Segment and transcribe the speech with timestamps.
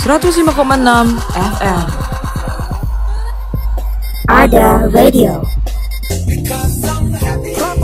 [0.00, 1.86] 105,6 FM.
[4.32, 5.44] Ada Radio.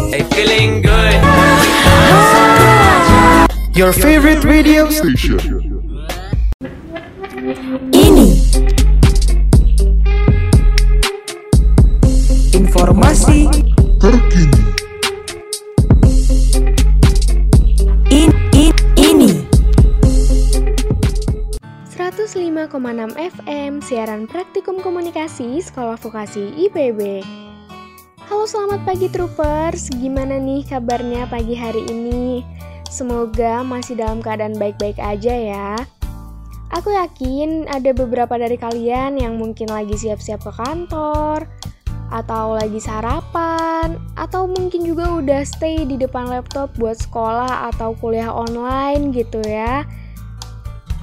[0.09, 1.21] Hey, feeling good.
[3.77, 5.66] Your favorite radio station.
[22.87, 27.19] 105,6 FM siaran praktikum komunikasi Sekolah Vokasi IPB.
[28.31, 32.47] Halo selamat pagi troopers, gimana nih kabarnya pagi hari ini?
[32.87, 35.75] Semoga masih dalam keadaan baik-baik aja ya.
[36.79, 41.43] Aku yakin ada beberapa dari kalian yang mungkin lagi siap-siap ke kantor,
[42.15, 48.31] atau lagi sarapan, atau mungkin juga udah stay di depan laptop buat sekolah atau kuliah
[48.31, 49.83] online gitu ya.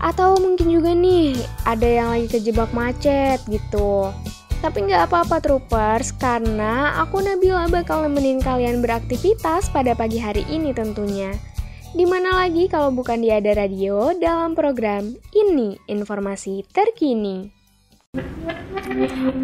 [0.03, 1.31] Atau mungkin juga nih,
[1.63, 4.11] ada yang lagi kejebak macet gitu.
[4.59, 10.75] Tapi nggak apa-apa troopers, karena aku Nabila bakal nemenin kalian beraktivitas pada pagi hari ini
[10.75, 11.31] tentunya.
[11.95, 17.47] Di mana lagi kalau bukan di Ada Radio dalam program Ini Informasi Terkini.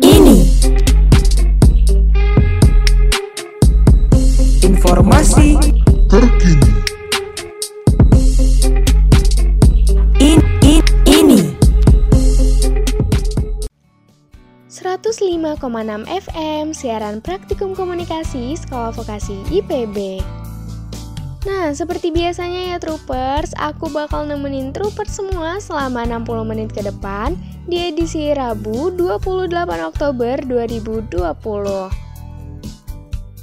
[0.03, 0.37] ini
[4.65, 5.47] Informasi
[6.09, 6.88] Terkini.
[14.79, 15.59] 105,6
[16.07, 20.23] FM siaran praktikum komunikasi Sekolah Vokasi IPB.
[21.43, 27.35] Nah, seperti biasanya ya troopers, aku bakal nemenin troopers semua selama 60 menit ke depan
[27.67, 29.51] di edisi Rabu 28
[29.83, 31.11] Oktober 2020.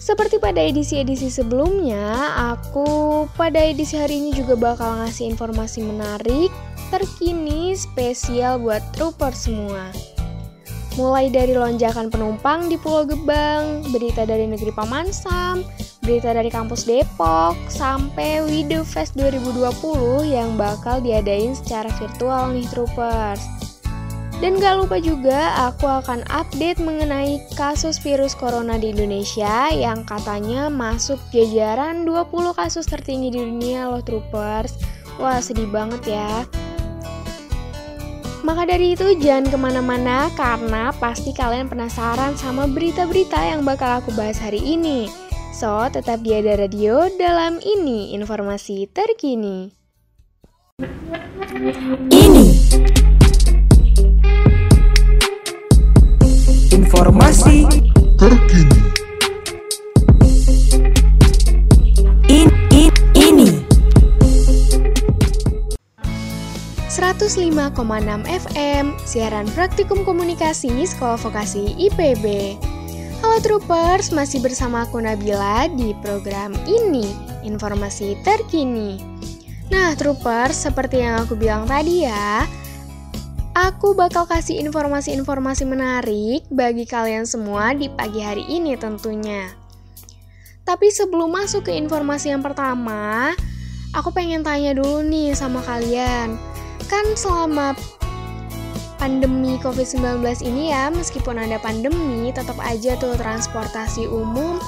[0.01, 6.49] Seperti pada edisi-edisi sebelumnya, aku pada edisi hari ini juga bakal ngasih informasi menarik,
[6.89, 10.16] terkini, spesial buat troopers semua.
[10.97, 15.61] Mulai dari lonjakan penumpang di Pulau Gebang, berita dari negeri Paman Sam,
[16.01, 23.45] berita dari kampus Depok, sampai Widow Fest 2020 yang bakal diadain secara virtual nih troopers.
[24.41, 30.73] Dan gak lupa juga aku akan update mengenai kasus virus corona di Indonesia yang katanya
[30.73, 34.81] masuk jajaran 20 kasus tertinggi di dunia loh troopers.
[35.21, 36.45] Wah sedih banget ya.
[38.47, 44.15] Maka dari itu jangan ke mana-mana karena pasti kalian penasaran sama berita-berita yang bakal aku
[44.15, 45.11] bahas hari ini.
[45.51, 49.75] So, tetap di Ada Radio dalam ini informasi terkini.
[52.15, 52.47] ini
[56.71, 57.67] Informasi
[58.15, 58.96] Terkini.
[67.17, 72.61] 105,6 FM, siaran praktikum komunikasi Sekolah Vokasi IPB.
[73.25, 77.09] Halo Troopers, masih bersama aku Nabila di program ini,
[77.41, 79.01] informasi terkini.
[79.73, 82.45] Nah Troopers, seperti yang aku bilang tadi ya,
[83.57, 89.57] aku bakal kasih informasi-informasi menarik bagi kalian semua di pagi hari ini tentunya.
[90.69, 93.33] Tapi sebelum masuk ke informasi yang pertama,
[93.97, 96.56] aku pengen tanya dulu nih sama kalian
[96.87, 97.75] kan selama
[98.97, 104.59] pandemi COVID-19 ini ya, meskipun ada pandemi, tetap aja tuh transportasi umum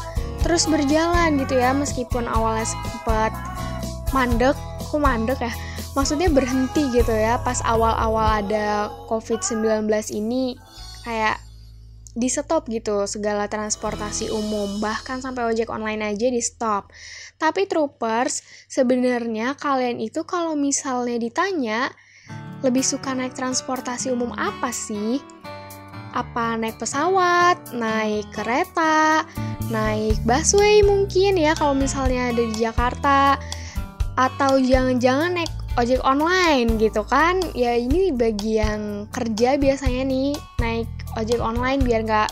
[0.44, 3.34] terus berjalan gitu ya, meskipun awalnya sempat
[4.14, 4.54] mandek,
[4.86, 5.52] kok mandek ya?
[5.96, 10.54] Maksudnya berhenti gitu ya, pas awal-awal ada COVID-19 ini
[11.02, 11.42] kayak
[12.18, 16.90] di stop gitu segala transportasi umum bahkan sampai ojek online aja di stop
[17.38, 21.94] tapi troopers sebenarnya kalian itu kalau misalnya ditanya
[22.62, 25.22] lebih suka naik transportasi umum apa sih?
[26.16, 29.22] Apa naik pesawat, naik kereta,
[29.70, 33.38] naik busway mungkin ya kalau misalnya ada di Jakarta
[34.18, 37.38] atau jangan-jangan naik ojek online gitu kan?
[37.54, 42.30] Ya ini bagi yang kerja biasanya nih naik ojek online biar nggak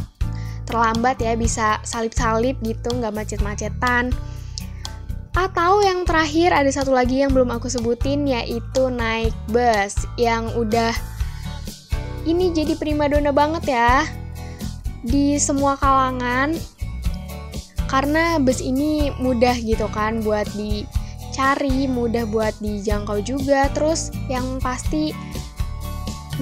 [0.66, 4.10] terlambat ya bisa salip-salip gitu nggak macet-macetan.
[5.36, 10.96] Atau yang terakhir ada satu lagi yang belum aku sebutin yaitu naik bus yang udah
[12.24, 14.08] ini jadi primadona banget ya
[15.04, 16.56] di semua kalangan
[17.86, 25.14] karena bus ini mudah gitu kan buat dicari, mudah buat dijangkau juga, terus yang pasti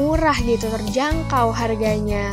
[0.01, 2.33] murah gitu, terjangkau harganya.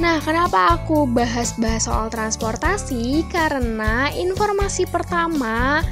[0.00, 3.28] Nah, kenapa aku bahas-bahas soal transportasi?
[3.28, 5.84] Karena informasi pertama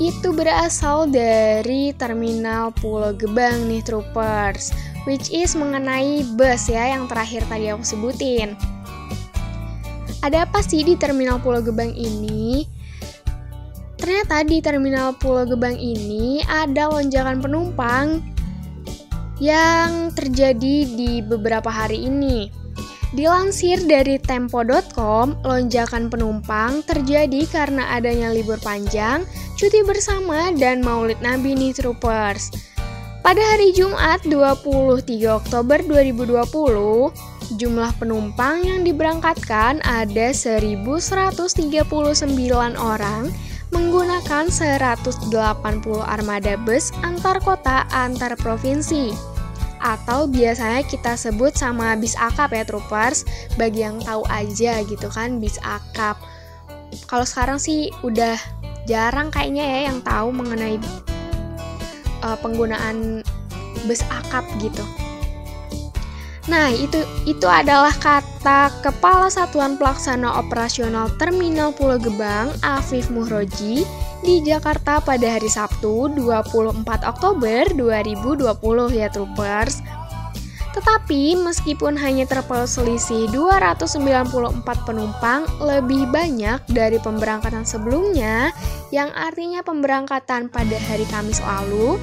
[0.00, 4.68] itu berasal dari terminal Pulau Gebang nih troopers
[5.08, 8.52] which is mengenai bus ya yang terakhir tadi aku sebutin
[10.26, 12.66] ada apa sih di terminal Pulau Gebang ini?
[13.94, 18.18] Ternyata di terminal Pulau Gebang ini ada lonjakan penumpang
[19.38, 22.65] yang terjadi di beberapa hari ini.
[23.16, 29.24] Dilansir dari tempo.com, lonjakan penumpang terjadi karena adanya libur panjang,
[29.56, 32.52] cuti bersama, dan maulid Nabi nih troopers.
[33.24, 35.00] Pada hari Jumat 23
[35.32, 41.88] Oktober 2020, jumlah penumpang yang diberangkatkan ada 1139
[42.76, 43.32] orang
[43.72, 45.32] menggunakan 180
[46.04, 49.35] armada bus antar kota antar provinsi
[49.80, 53.28] atau biasanya kita sebut sama bis akap ya troopers
[53.60, 56.16] bagi yang tahu aja gitu kan bis akap.
[57.10, 58.38] Kalau sekarang sih udah
[58.86, 60.78] jarang kayaknya ya yang tahu mengenai
[62.22, 63.20] uh, penggunaan
[63.84, 64.82] bus akap gitu.
[66.46, 73.82] Nah, itu itu adalah kata Kepala Satuan Pelaksana Operasional Terminal Pulau Gebang, Afif Muhroji,
[74.26, 78.42] di Jakarta pada hari Sabtu 24 Oktober 2020
[78.98, 79.78] ya troopers.
[80.74, 88.50] Tetapi meskipun hanya terselisih 294 penumpang lebih banyak dari pemberangkatan sebelumnya,
[88.90, 91.96] yang artinya pemberangkatan pada hari Kamis lalu,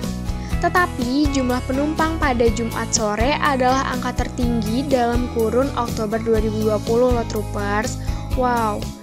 [0.63, 7.99] tetapi jumlah penumpang pada Jumat sore adalah angka tertinggi dalam kurun Oktober 2020 loh troopers.
[8.39, 9.02] Wow.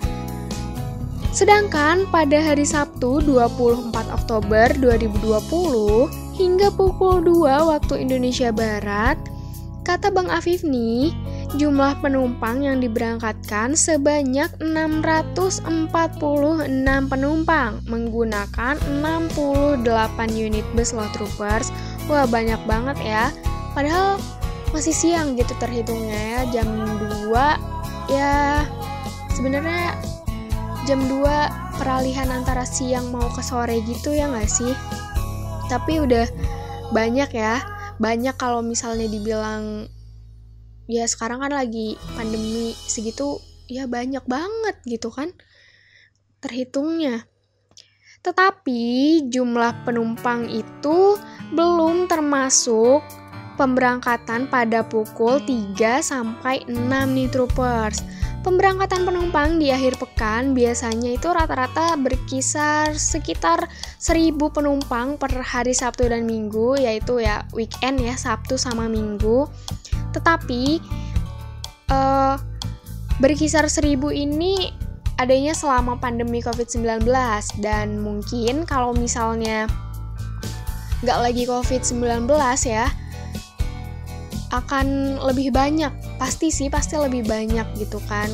[1.30, 9.14] Sedangkan pada hari Sabtu 24 Oktober 2020 hingga pukul 2 waktu Indonesia Barat,
[9.86, 11.14] kata Bang Afif nih,
[11.54, 16.18] jumlah penumpang yang diberangkatkan sebanyak 646
[17.06, 19.86] penumpang menggunakan 68
[20.34, 21.70] unit bus loh troopers.
[22.10, 23.30] Wah, banyak banget ya.
[23.78, 24.18] Padahal
[24.74, 26.66] masih siang gitu terhitungnya ya, jam
[27.30, 28.66] 2 ya
[29.38, 29.94] sebenarnya
[30.90, 34.74] jam 2 peralihan antara siang mau ke sore gitu ya nggak sih?
[35.70, 36.26] Tapi udah
[36.90, 37.62] banyak ya,
[38.02, 39.86] banyak kalau misalnya dibilang
[40.90, 43.38] ya sekarang kan lagi pandemi segitu
[43.70, 45.30] ya banyak banget gitu kan
[46.42, 47.22] terhitungnya.
[48.26, 48.82] Tetapi
[49.30, 51.14] jumlah penumpang itu
[51.54, 53.06] belum termasuk
[53.54, 56.74] pemberangkatan pada pukul 3 sampai 6
[57.14, 58.02] nih troopers.
[58.40, 63.68] Pemberangkatan penumpang di akhir pekan biasanya itu rata-rata berkisar sekitar
[64.00, 69.44] 1000 penumpang per hari Sabtu dan Minggu, yaitu ya weekend ya Sabtu sama Minggu.
[70.16, 70.80] Tetapi
[71.92, 72.40] uh,
[73.20, 74.72] berkisar 1000 ini
[75.20, 77.04] adanya selama pandemi COVID-19
[77.60, 79.68] dan mungkin kalau misalnya
[81.04, 82.24] nggak lagi COVID-19
[82.64, 82.88] ya
[84.50, 88.28] akan lebih banyak pasti sih pasti lebih banyak gitu kan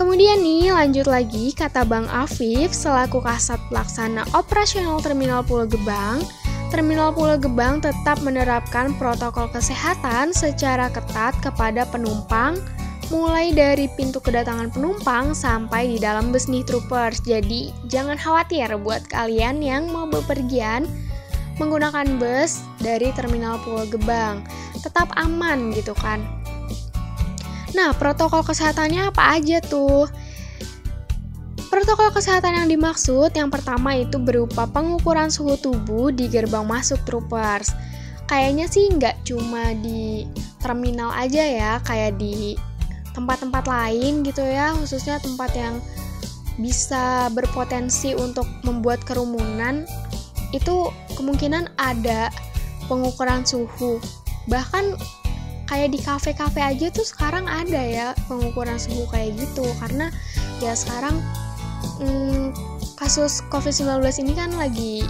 [0.00, 6.24] Kemudian nih lanjut lagi kata Bang Afif selaku kasat pelaksana operasional Terminal Pulau Gebang
[6.70, 12.62] Terminal Pulau Gebang tetap menerapkan protokol kesehatan secara ketat kepada penumpang,
[13.10, 17.26] mulai dari pintu kedatangan penumpang sampai di dalam bus nih troopers.
[17.26, 20.86] Jadi, jangan khawatir buat kalian yang mau bepergian
[21.60, 24.40] menggunakan bus dari Terminal Pulau Gebang.
[24.80, 26.24] Tetap aman gitu kan.
[27.76, 30.08] Nah, protokol kesehatannya apa aja tuh?
[31.70, 37.70] Protokol kesehatan yang dimaksud yang pertama itu berupa pengukuran suhu tubuh di gerbang masuk troopers.
[38.26, 40.26] Kayaknya sih nggak cuma di
[40.58, 42.58] terminal aja ya, kayak di
[43.14, 45.78] tempat-tempat lain gitu ya, khususnya tempat yang
[46.58, 49.86] bisa berpotensi untuk membuat kerumunan,
[50.50, 50.90] itu
[51.20, 52.32] kemungkinan ada
[52.88, 54.00] pengukuran suhu.
[54.48, 54.96] Bahkan
[55.68, 60.10] kayak di kafe-kafe aja tuh sekarang ada ya pengukuran suhu kayak gitu karena
[60.58, 61.14] ya sekarang
[62.02, 62.50] hmm,
[62.98, 65.06] kasus COVID-19 ini kan lagi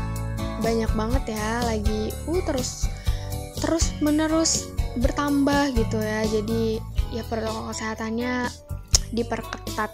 [0.61, 2.85] banyak banget ya, lagi uh terus
[3.65, 4.69] terus menerus
[5.01, 6.27] bertambah gitu ya.
[6.29, 6.83] Jadi
[7.15, 8.51] ya protokol kesehatannya
[9.17, 9.91] diperketat.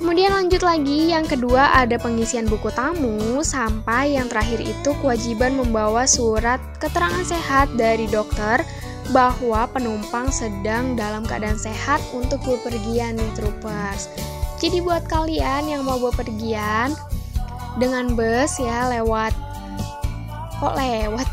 [0.00, 6.08] Kemudian lanjut lagi, yang kedua ada pengisian buku tamu, sampai yang terakhir itu kewajiban membawa
[6.08, 8.64] surat keterangan sehat dari dokter
[9.12, 14.08] bahwa penumpang sedang dalam keadaan sehat untuk bepergian nih troopers.
[14.56, 16.96] Jadi buat kalian yang mau bepergian
[17.76, 19.36] dengan bus ya lewat
[20.58, 21.28] kok lewat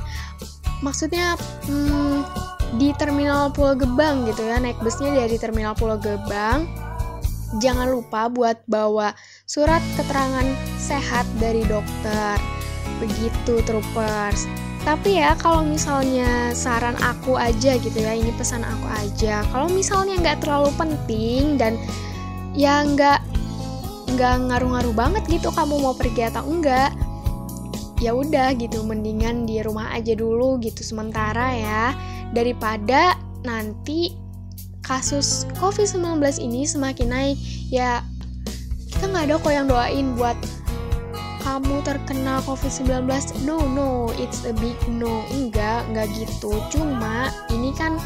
[0.85, 1.33] maksudnya
[1.65, 2.21] hmm,
[2.77, 6.69] di terminal Pulau Gebang gitu ya naik busnya dari terminal Pulau Gebang
[7.59, 9.15] jangan lupa buat bawa
[9.47, 10.45] surat keterangan
[10.79, 12.35] sehat dari dokter.
[12.99, 14.47] Begitu troopers.
[14.87, 19.43] Tapi ya kalau misalnya saran aku aja gitu ya, ini pesan aku aja.
[19.51, 21.75] Kalau misalnya nggak terlalu penting dan
[22.55, 23.19] ya nggak
[24.15, 26.95] nggak ngaruh-ngaruh banget gitu kamu mau pergi atau enggak,
[27.99, 31.83] ya udah gitu mendingan di rumah aja dulu gitu sementara ya
[32.31, 34.26] daripada nanti
[34.87, 37.37] kasus COVID-19 ini semakin naik.
[37.67, 38.01] Ya
[38.87, 40.39] kita nggak ada kok yang doain buat
[41.43, 43.07] kamu terkena COVID-19
[43.47, 45.21] no no it's a big no.
[45.29, 46.57] Enggak enggak gitu.
[46.71, 47.99] Cuma ini kan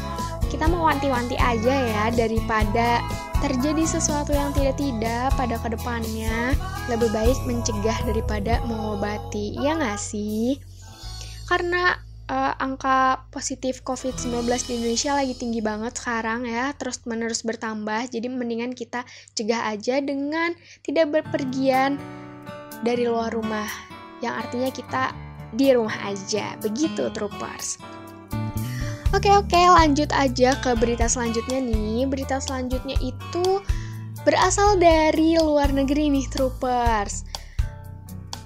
[0.50, 3.00] kita mau wanti-wanti aja ya daripada
[3.40, 6.54] terjadi sesuatu yang tidak-tidak pada ke depannya.
[6.90, 9.56] Lebih baik mencegah daripada mengobati.
[9.58, 10.60] Ya nggak sih?
[11.48, 11.98] Karena
[12.32, 18.08] uh, angka positif COVID-19 di Indonesia lagi tinggi banget sekarang ya, terus menerus bertambah.
[18.08, 19.04] Jadi mendingan kita
[19.36, 22.00] cegah aja dengan tidak berpergian
[22.80, 23.68] dari luar rumah.
[24.24, 25.04] Yang artinya kita
[25.52, 26.56] di rumah aja.
[26.64, 27.76] Begitu troopers.
[29.12, 32.08] Oke oke, lanjut aja ke berita selanjutnya nih.
[32.08, 33.60] Berita selanjutnya itu
[34.24, 37.31] berasal dari luar negeri nih troopers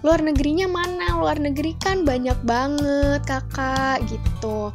[0.07, 4.71] luar negerinya mana luar negeri kan banyak banget kakak gitu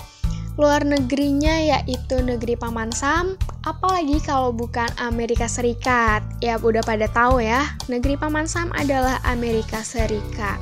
[0.59, 7.39] luar negerinya yaitu negeri Paman Sam apalagi kalau bukan Amerika Serikat ya udah pada tahu
[7.39, 10.59] ya negeri Paman Sam adalah Amerika Serikat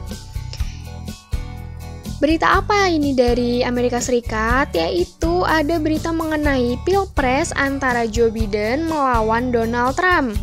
[2.19, 4.75] Berita apa ini dari Amerika Serikat?
[4.75, 10.35] Yaitu ada berita mengenai pilpres antara Joe Biden melawan Donald Trump.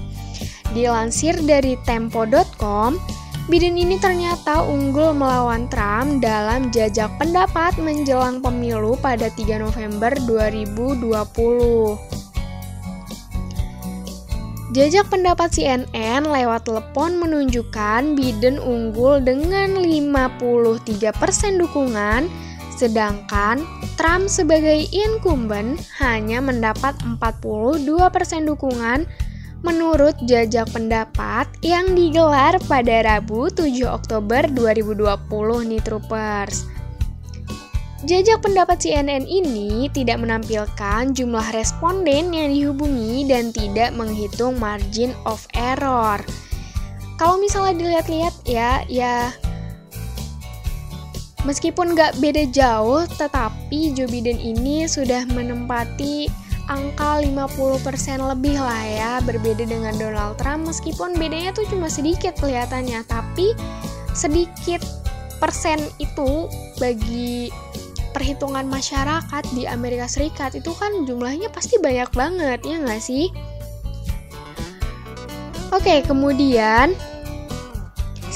[0.72, 2.96] Dilansir dari tempo.com,
[3.46, 11.06] Biden ini ternyata unggul melawan Trump dalam jajak pendapat menjelang pemilu pada 3 November 2020.
[14.74, 21.06] Jajak pendapat CNN lewat telepon menunjukkan Biden unggul dengan 53%
[21.62, 22.26] dukungan,
[22.74, 23.62] sedangkan
[23.94, 27.78] Trump sebagai incumbent hanya mendapat 42%
[28.42, 29.06] dukungan
[29.66, 35.02] menurut jajak pendapat yang digelar pada Rabu 7 Oktober 2020
[35.66, 36.70] nih troopers.
[38.06, 45.42] Jajak pendapat CNN ini tidak menampilkan jumlah responden yang dihubungi dan tidak menghitung margin of
[45.58, 46.22] error.
[47.18, 49.34] Kalau misalnya dilihat-lihat ya, ya
[51.42, 57.82] meskipun nggak beda jauh, tetapi Joe Biden ini sudah menempati angka 50%
[58.18, 63.54] lebih lah ya berbeda dengan Donald Trump meskipun bedanya tuh cuma sedikit kelihatannya tapi
[64.16, 64.82] sedikit
[65.38, 67.52] persen itu bagi
[68.16, 73.28] perhitungan masyarakat di Amerika Serikat itu kan jumlahnya pasti banyak banget ya nggak sih?
[75.68, 76.96] Oke kemudian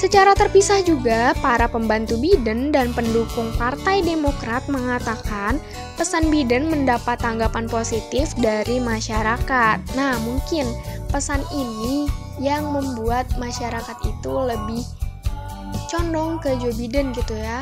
[0.01, 5.61] Secara terpisah juga, para pembantu Biden dan pendukung Partai Demokrat mengatakan
[5.93, 9.77] pesan Biden mendapat tanggapan positif dari masyarakat.
[9.93, 10.65] Nah, mungkin
[11.13, 12.09] pesan ini
[12.41, 14.81] yang membuat masyarakat itu lebih
[15.93, 17.61] condong ke Joe Biden gitu ya.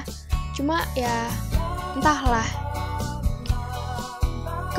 [0.56, 1.28] Cuma ya
[2.00, 2.48] entahlah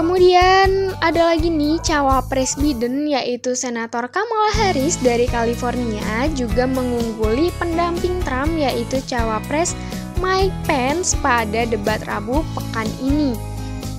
[0.00, 8.16] Kemudian ada lagi nih cawapres Biden yaitu Senator Kamala Harris dari California juga mengungguli pendamping
[8.24, 9.76] Trump yaitu cawapres
[10.24, 13.36] Mike Pence pada debat Rabu pekan ini.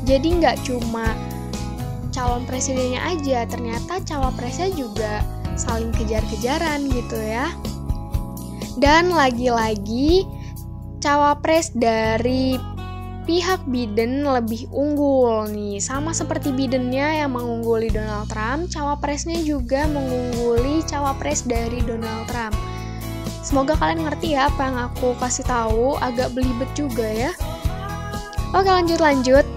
[0.01, 1.13] Jadi nggak cuma
[2.09, 5.21] calon presidennya aja, ternyata cawapresnya juga
[5.53, 7.53] saling kejar-kejaran gitu ya.
[8.81, 10.25] Dan lagi-lagi
[10.97, 12.57] cawapres dari
[13.31, 15.79] pihak Biden lebih unggul nih.
[15.79, 22.51] Sama seperti Bidennya yang mengungguli Donald Trump, cawapresnya juga mengungguli cawapres dari Donald Trump.
[23.39, 27.31] Semoga kalian ngerti ya apa yang aku kasih tahu, agak belibet juga ya.
[28.51, 29.47] Oke lanjut lanjut.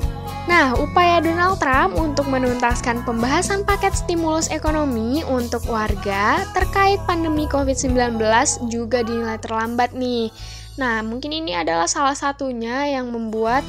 [0.46, 8.22] Nah, upaya Donald Trump untuk menuntaskan pembahasan paket stimulus ekonomi untuk warga terkait pandemi COVID-19
[8.70, 10.30] juga dinilai terlambat nih.
[10.74, 13.62] Nah, mungkin ini adalah salah satunya yang membuat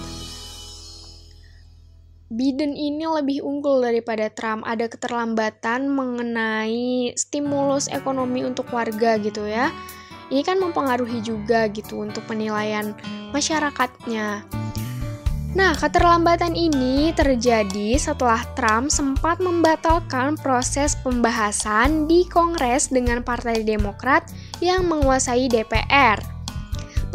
[2.33, 4.65] Biden ini lebih unggul daripada Trump.
[4.65, 9.69] Ada keterlambatan mengenai stimulus ekonomi untuk warga gitu ya.
[10.33, 12.97] Ini kan mempengaruhi juga gitu untuk penilaian
[13.29, 14.41] masyarakatnya.
[15.55, 24.27] Nah, keterlambatan ini terjadi setelah Trump sempat membatalkan proses pembahasan di Kongres dengan Partai Demokrat
[24.59, 26.34] yang menguasai DPR.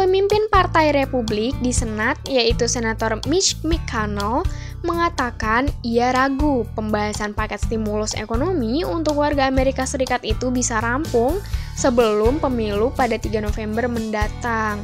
[0.01, 4.49] Pemimpin Partai Republik di Senat, yaitu Senator Mitch McConnell,
[4.81, 11.37] mengatakan ia ragu pembahasan paket stimulus ekonomi untuk warga Amerika Serikat itu bisa rampung
[11.77, 14.81] sebelum pemilu pada 3 November mendatang.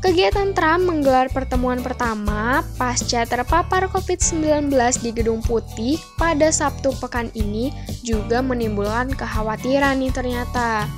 [0.00, 4.72] Kegiatan Trump menggelar pertemuan pertama pasca terpapar COVID-19
[5.04, 7.68] di Gedung Putih pada Sabtu pekan ini
[8.00, 10.88] juga menimbulkan kekhawatiran nih ternyata.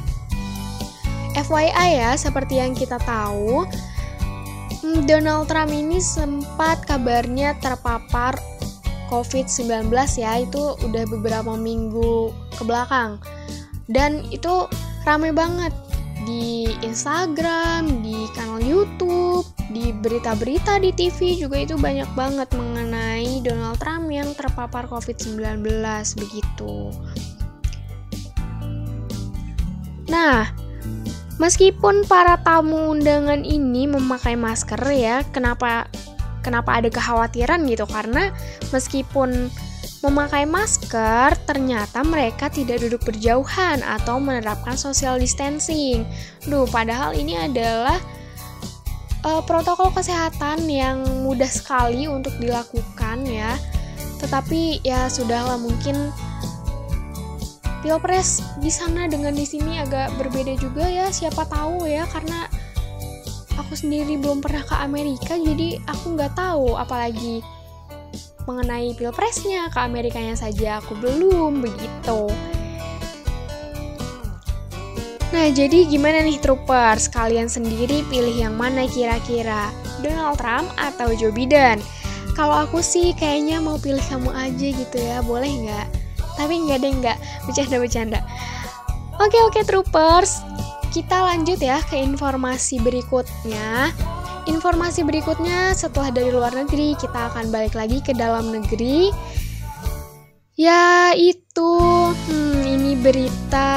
[1.44, 3.66] FYI ya, seperti yang kita tahu,
[4.82, 8.34] hmm, Donald Trump ini sempat kabarnya terpapar
[9.08, 13.22] COVID-19 ya, itu udah beberapa minggu ke belakang.
[13.88, 14.68] Dan itu
[15.08, 15.72] rame banget
[16.28, 23.80] di Instagram, di kanal YouTube, di berita-berita di TV juga itu banyak banget mengenai Donald
[23.80, 25.64] Trump yang terpapar COVID-19
[26.20, 26.92] begitu.
[30.08, 30.67] Nah,
[31.38, 35.86] meskipun para tamu undangan ini memakai masker ya, kenapa
[36.42, 37.86] kenapa ada kekhawatiran gitu?
[37.86, 38.30] Karena
[38.70, 39.50] meskipun
[40.06, 46.06] memakai masker, ternyata mereka tidak duduk berjauhan atau menerapkan social distancing.
[46.46, 47.98] Duh, padahal ini adalah
[49.26, 53.58] uh, protokol kesehatan yang mudah sekali untuk dilakukan ya.
[54.22, 56.10] Tetapi ya sudahlah mungkin
[57.80, 61.08] pilpres di sana dengan di sini agak berbeda juga ya.
[61.10, 62.50] Siapa tahu ya karena
[63.58, 67.42] aku sendiri belum pernah ke Amerika jadi aku nggak tahu apalagi
[68.48, 72.32] mengenai pilpresnya ke Amerikanya saja aku belum begitu.
[75.28, 77.04] Nah, jadi gimana nih troopers?
[77.12, 79.68] Kalian sendiri pilih yang mana kira-kira?
[80.00, 81.84] Donald Trump atau Joe Biden?
[82.32, 85.97] Kalau aku sih kayaknya mau pilih kamu aja gitu ya, boleh nggak?
[86.38, 87.18] Tapi nggak deh nggak,
[87.50, 88.22] bercanda-bercanda.
[89.18, 90.46] Oke oke troopers,
[90.94, 93.90] kita lanjut ya ke informasi berikutnya.
[94.48, 99.12] Informasi berikutnya setelah dari luar negeri, kita akan balik lagi ke dalam negeri.
[100.56, 101.70] Yaitu,
[102.14, 103.70] hmm, ini berita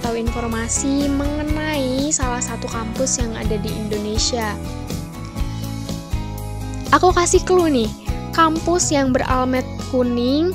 [0.00, 4.56] atau informasi mengenai salah satu kampus yang ada di Indonesia.
[6.90, 7.90] Aku kasih clue nih,
[8.34, 10.50] kampus yang beralmet kuning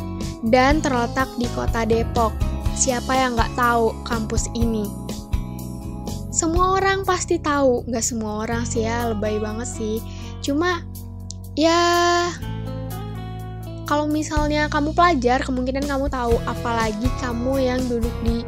[0.49, 2.33] dan terletak di kota Depok.
[2.73, 5.01] Siapa yang nggak tahu kampus ini?
[6.31, 9.99] semua orang pasti tahu nggak semua orang sih ya lebay banget sih
[10.39, 10.79] cuma
[11.59, 12.31] ya
[13.83, 18.47] kalau misalnya kamu pelajar kemungkinan kamu tahu apalagi kamu yang duduk di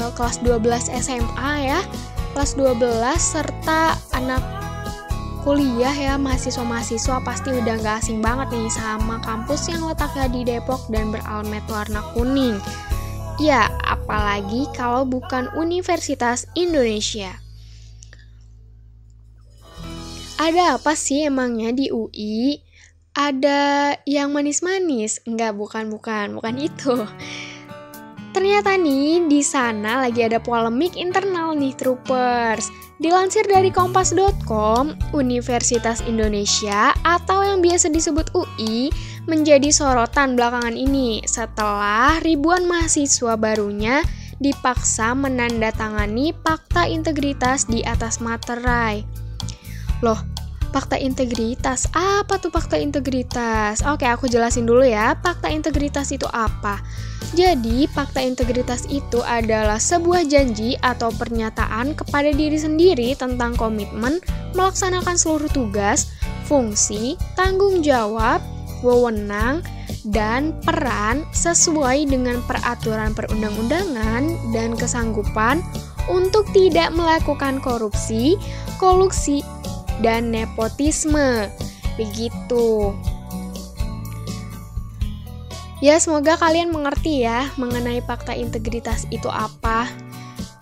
[0.00, 0.64] uh, kelas 12
[0.96, 1.84] SMA ya
[2.32, 2.80] kelas 12
[3.20, 4.40] serta anak
[5.46, 10.90] kuliah ya mahasiswa-mahasiswa pasti udah nggak asing banget nih sama kampus yang letaknya di Depok
[10.90, 12.58] dan beralmet warna kuning
[13.36, 17.36] Ya, apalagi kalau bukan Universitas Indonesia.
[20.40, 22.64] Ada apa sih emangnya di UI?
[23.12, 25.20] Ada yang manis-manis?
[25.28, 27.04] Enggak, bukan, bukan, bukan itu.
[28.32, 32.72] Ternyata nih, di sana lagi ada polemik internal nih, troopers.
[32.96, 38.88] Dilansir dari kompas.com, Universitas Indonesia atau yang biasa disebut UI
[39.28, 44.00] menjadi sorotan belakangan ini setelah ribuan mahasiswa barunya
[44.40, 49.04] dipaksa menandatangani fakta integritas di atas materai.
[50.00, 50.35] Loh,
[50.76, 51.88] fakta integritas.
[51.96, 53.80] Apa tuh fakta integritas?
[53.88, 55.16] Oke, aku jelasin dulu ya.
[55.24, 56.84] Fakta integritas itu apa?
[57.32, 64.20] Jadi, fakta integritas itu adalah sebuah janji atau pernyataan kepada diri sendiri tentang komitmen
[64.52, 66.12] melaksanakan seluruh tugas,
[66.44, 68.44] fungsi, tanggung jawab,
[68.84, 69.64] wewenang,
[70.12, 75.64] dan peran sesuai dengan peraturan perundang-undangan dan kesanggupan
[76.06, 78.38] untuk tidak melakukan korupsi,
[78.78, 79.42] kolusi,
[80.00, 81.48] dan nepotisme.
[81.96, 82.92] Begitu.
[85.84, 89.88] Ya, semoga kalian mengerti ya mengenai fakta integritas itu apa.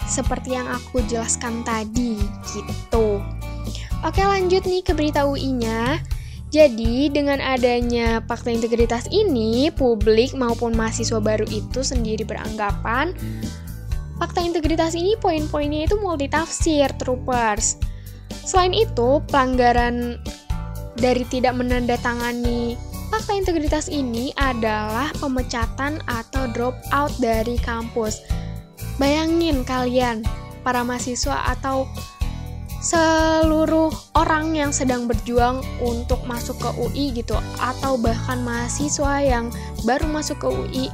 [0.04, 2.18] Seperti yang aku jelaskan tadi,
[2.50, 3.22] gitu.
[4.04, 6.02] Oke, lanjut nih ke berita UI-nya.
[6.52, 13.16] Jadi, dengan adanya fakta integritas ini, publik maupun mahasiswa baru itu sendiri beranggapan
[14.18, 17.76] fakta integritas ini poin-poinnya itu multitafsir, troopers.
[18.44, 20.20] Selain itu, pelanggaran
[21.00, 22.78] dari tidak menandatangani
[23.08, 28.20] fakta integritas ini adalah pemecatan atau drop out dari kampus.
[29.00, 30.22] Bayangin kalian,
[30.62, 31.88] para mahasiswa atau
[32.84, 39.48] seluruh orang yang sedang berjuang untuk masuk ke UI gitu atau bahkan mahasiswa yang
[39.88, 40.86] baru masuk ke UI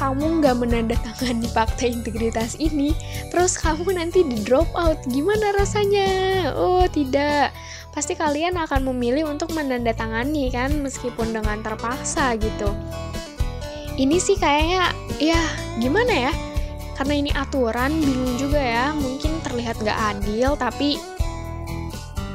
[0.00, 2.96] kamu nggak menandatangani fakta integritas ini
[3.28, 6.08] terus kamu nanti di drop out gimana rasanya
[6.56, 7.52] oh tidak
[7.90, 12.70] pasti kalian akan memilih untuk menandatangani kan meskipun dengan terpaksa gitu.
[13.98, 15.42] Ini sih kayaknya ya
[15.82, 16.32] gimana ya?
[16.94, 20.96] Karena ini aturan bingung juga ya, mungkin terlihat gak adil tapi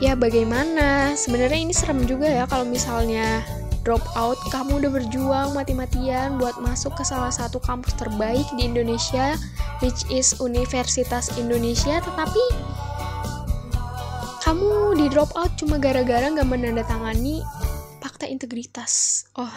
[0.04, 1.16] ya bagaimana?
[1.16, 3.42] Sebenarnya ini serem juga ya kalau misalnya
[3.86, 9.38] drop out, kamu udah berjuang mati-matian buat masuk ke salah satu kampus terbaik di Indonesia,
[9.86, 12.44] which is Universitas Indonesia, tetapi
[14.42, 17.46] kamu di drop out cuma gara-gara nggak menandatangani
[18.02, 19.26] fakta integritas.
[19.38, 19.54] Oh.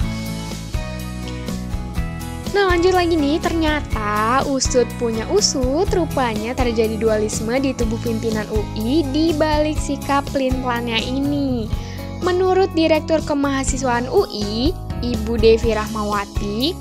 [2.53, 9.05] Nah lanjut lagi nih, ternyata usut punya usut, rupanya terjadi dualisme di tubuh pimpinan UI
[9.09, 11.69] di balik sikap pelin-pelannya ini.
[12.19, 14.75] Menurut Direktur Kemahasiswaan UI,
[15.07, 16.75] Ibu Devi Rahmawati,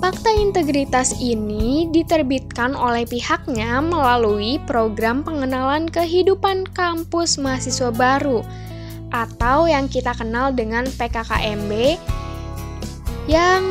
[0.00, 8.40] fakta integritas ini diterbitkan oleh pihaknya melalui program pengenalan kehidupan kampus mahasiswa baru
[9.12, 12.00] atau yang kita kenal dengan PKKMB
[13.28, 13.62] yang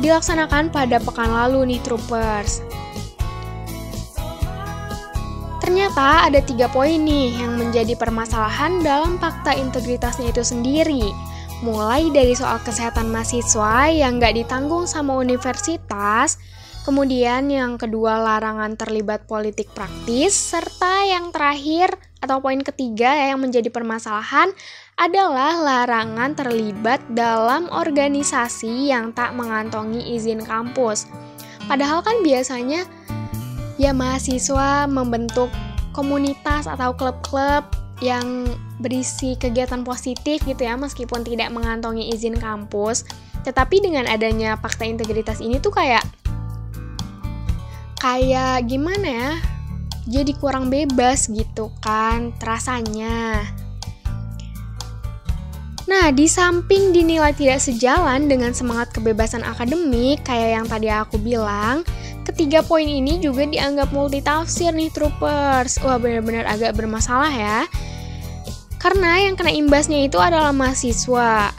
[0.00, 2.64] dilaksanakan pada pekan lalu nih troopers.
[5.70, 11.14] Ternyata ada tiga poin nih yang menjadi permasalahan dalam fakta integritasnya itu sendiri.
[11.62, 16.42] Mulai dari soal kesehatan mahasiswa yang nggak ditanggung sama universitas,
[16.82, 23.70] kemudian yang kedua larangan terlibat politik praktis, serta yang terakhir atau poin ketiga yang menjadi
[23.70, 24.50] permasalahan
[24.98, 31.06] adalah larangan terlibat dalam organisasi yang tak mengantongi izin kampus.
[31.70, 32.90] Padahal kan biasanya
[33.80, 35.48] ya mahasiswa membentuk
[35.96, 37.64] komunitas atau klub-klub
[38.04, 38.44] yang
[38.80, 43.08] berisi kegiatan positif gitu ya meskipun tidak mengantongi izin kampus.
[43.40, 46.04] Tetapi dengan adanya fakta integritas ini tuh kayak
[48.00, 49.32] kayak gimana ya
[50.08, 53.44] jadi kurang bebas gitu kan terasanya
[55.90, 61.82] Nah, di samping dinilai tidak sejalan dengan semangat kebebasan akademik, kayak yang tadi aku bilang,
[62.30, 65.82] Ketiga poin ini juga dianggap multitafsir nih troopers.
[65.82, 67.66] Wah benar-benar agak bermasalah ya.
[68.78, 71.50] Karena yang kena imbasnya itu adalah mahasiswa.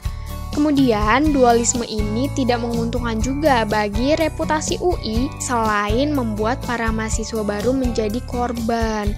[0.55, 8.23] Kemudian, dualisme ini tidak menguntungkan juga bagi reputasi UI selain membuat para mahasiswa baru menjadi
[8.23, 9.11] korban.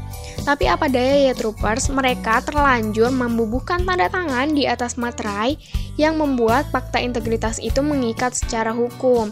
[0.43, 5.55] Tapi apa daya ya troopers, mereka terlanjur membubuhkan tanda tangan di atas materai
[5.95, 9.31] yang membuat fakta integritas itu mengikat secara hukum.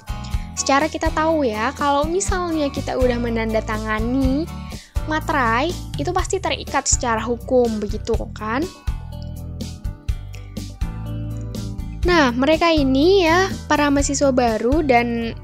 [0.56, 4.48] Secara kita tahu ya, kalau misalnya kita udah menandatangani
[5.12, 8.64] materai, itu pasti terikat secara hukum, begitu kan?
[12.08, 15.36] Nah, mereka ini ya, para mahasiswa baru dan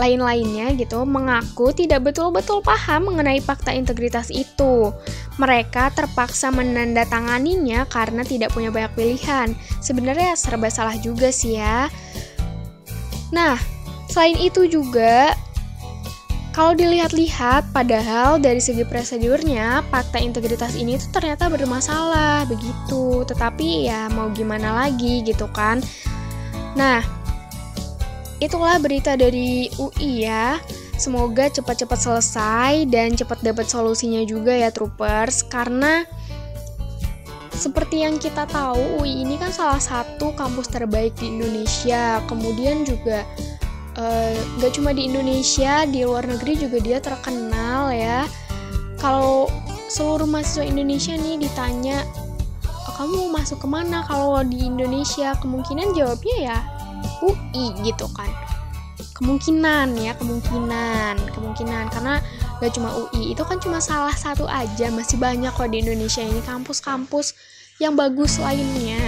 [0.00, 4.92] lain-lainnya gitu mengaku tidak betul-betul paham mengenai fakta integritas itu.
[5.36, 9.52] Mereka terpaksa menandatanganinya karena tidak punya banyak pilihan.
[9.84, 11.92] Sebenarnya serba salah juga sih ya.
[13.32, 13.56] Nah,
[14.12, 15.32] Selain itu juga,
[16.52, 23.24] kalau dilihat-lihat, padahal dari segi prosedurnya, fakta integritas ini tuh ternyata bermasalah, begitu.
[23.24, 25.80] Tetapi ya mau gimana lagi gitu kan.
[26.76, 27.00] Nah,
[28.42, 30.58] itulah berita dari UI ya.
[30.98, 36.02] Semoga cepat-cepat selesai dan cepat dapat solusinya juga ya troopers karena
[37.54, 42.18] seperti yang kita tahu UI ini kan salah satu kampus terbaik di Indonesia.
[42.26, 43.22] Kemudian juga
[43.92, 48.24] Eh, nggak uh, cuma di Indonesia di luar negeri juga dia terkenal ya
[48.96, 49.52] kalau
[49.92, 52.00] seluruh mahasiswa Indonesia nih ditanya
[52.64, 56.58] oh, kamu mau masuk ke mana kalau di Indonesia kemungkinan jawabnya ya
[57.22, 58.28] UI gitu kan.
[59.16, 61.84] Kemungkinan ya kemungkinan kemungkinan.
[61.94, 62.18] Karena
[62.58, 64.90] gak cuma UI itu kan cuma salah satu aja.
[64.90, 67.32] Masih banyak kok di Indonesia ini kampus-kampus
[67.78, 69.00] yang bagus lainnya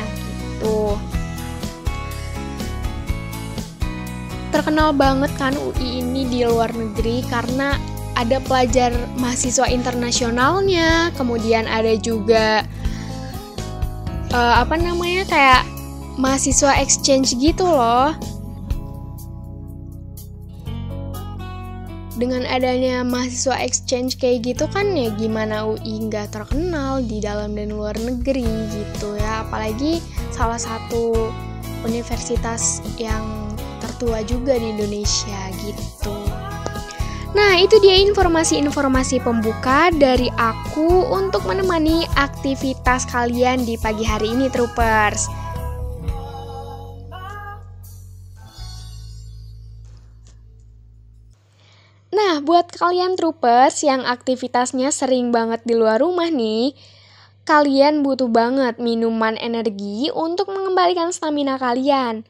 [0.65, 0.97] gitu.
[4.55, 7.75] Terkenal banget kan UI ini di luar negeri karena
[8.15, 12.63] ada pelajar mahasiswa internasionalnya, kemudian ada juga
[14.31, 15.63] uh, apa namanya kayak
[16.19, 18.15] mahasiswa exchange gitu loh.
[22.15, 27.75] Dengan adanya mahasiswa exchange kayak gitu kan ya gimana UI nggak terkenal di dalam dan
[27.75, 29.99] luar negeri gitu ya, apalagi
[30.31, 31.35] salah satu
[31.83, 33.51] universitas yang
[33.83, 36.15] tertua juga di Indonesia gitu.
[37.35, 44.47] Nah, itu dia informasi-informasi pembuka dari aku untuk menemani aktivitas kalian di pagi hari ini,
[44.55, 45.27] Troopers.
[52.15, 56.71] Nah, buat kalian Troopers yang aktivitasnya sering banget di luar rumah nih,
[57.43, 62.23] kalian butuh banget minuman energi untuk mengembalikan stamina kalian.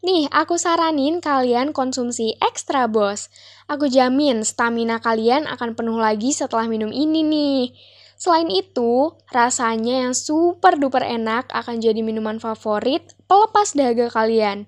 [0.00, 3.28] Nih, aku saranin kalian konsumsi Extra Boss.
[3.68, 7.76] Aku jamin stamina kalian akan penuh lagi setelah minum ini nih.
[8.16, 14.64] Selain itu, rasanya yang super duper enak akan jadi minuman favorit pelepas dahaga kalian.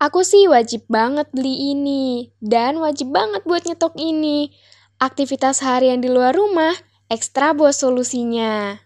[0.00, 4.48] Aku sih wajib banget beli ini, dan wajib banget buat nyetok ini.
[4.96, 6.72] Aktivitas harian di luar rumah,
[7.12, 8.80] ekstra bos solusinya.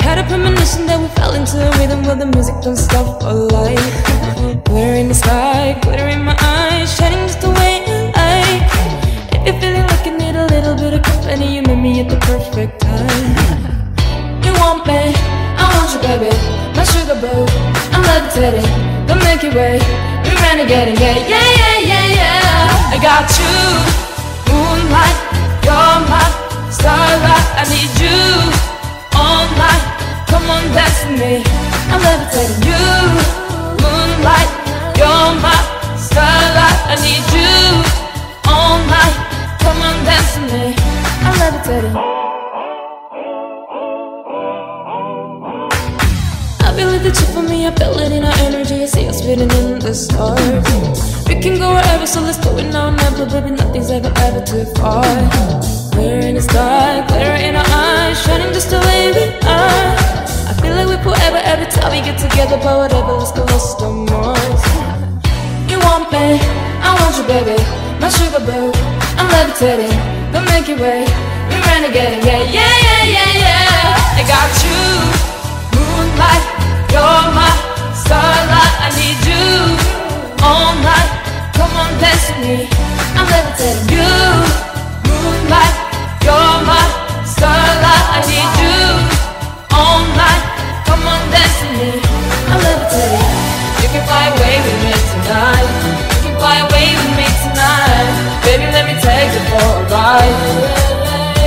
[0.00, 3.32] Had a premonition that we fell into a rhythm where the music don't stop for
[3.32, 3.94] life.
[4.64, 8.64] Glitter in the sky, glitter in my eyes, shining just the way I like
[9.34, 12.08] If you're feeling like you need a little bit of company, you met me at
[12.08, 13.30] the perfect time.
[14.44, 15.12] You want me,
[15.60, 16.32] I want you baby,
[16.76, 17.46] my sugar boo
[17.94, 18.68] I'm levitating,
[19.06, 19.78] the Milky Way,
[20.24, 22.94] we're renegading, yeah, yeah, yeah, yeah, yeah.
[22.94, 24.00] I got you.
[24.50, 25.16] Moonlight,
[25.64, 27.46] you're my starlight.
[27.54, 28.18] I need you.
[29.14, 29.89] All night.
[30.30, 31.42] Come on, dance with me.
[31.90, 32.86] I'm levitating you.
[33.82, 34.50] Moonlight,
[34.98, 35.58] you're my
[35.98, 36.78] starlight.
[36.86, 37.50] I need you
[38.46, 39.16] all night.
[39.58, 40.66] Come on, dance with me.
[41.26, 41.96] I'm levitating.
[46.62, 47.66] I it, the chip for me.
[47.66, 48.82] I feel it in our energy.
[48.82, 50.40] I see us fitting in the stars.
[51.28, 53.50] We can go wherever, so let's do it now never, baby.
[53.50, 55.02] Nothing's ever, ever too far.
[55.92, 59.99] Clear in the sky, clear in our eyes, shining just the way we are.
[60.70, 64.06] Feel like we forever every time we get together, but whatever, let's go lost on
[64.06, 64.62] Mars.
[65.66, 66.38] You want me,
[66.86, 67.58] I want you, baby.
[67.98, 68.70] My sugar boo,
[69.18, 69.90] I'm levitating,
[70.30, 71.10] the Milky Way.
[71.50, 74.14] We're renegading, yeah, yeah, yeah, yeah, yeah.
[74.14, 74.78] I got you,
[75.74, 76.44] moonlight,
[76.94, 77.50] you're my
[77.90, 78.74] starlight.
[78.86, 79.74] I need you
[80.38, 81.10] all night.
[81.58, 82.70] Come on, dance with me.
[83.18, 84.06] I'm levitating you.
[85.02, 85.74] Moonlight,
[86.22, 86.84] you're my
[87.26, 88.06] starlight.
[88.14, 88.78] I need you
[89.74, 90.09] all night.
[92.90, 95.70] You can fly away with me tonight.
[96.10, 98.10] You can fly away with me tonight.
[98.42, 100.34] Baby, let me take you for a ride.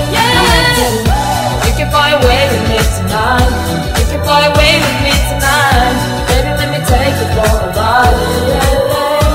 [0.07, 1.67] Yeah.
[1.67, 3.51] You can fly away with me tonight.
[3.99, 5.95] You can fly away with me tonight.
[6.31, 8.17] Baby, let me take you for a ride.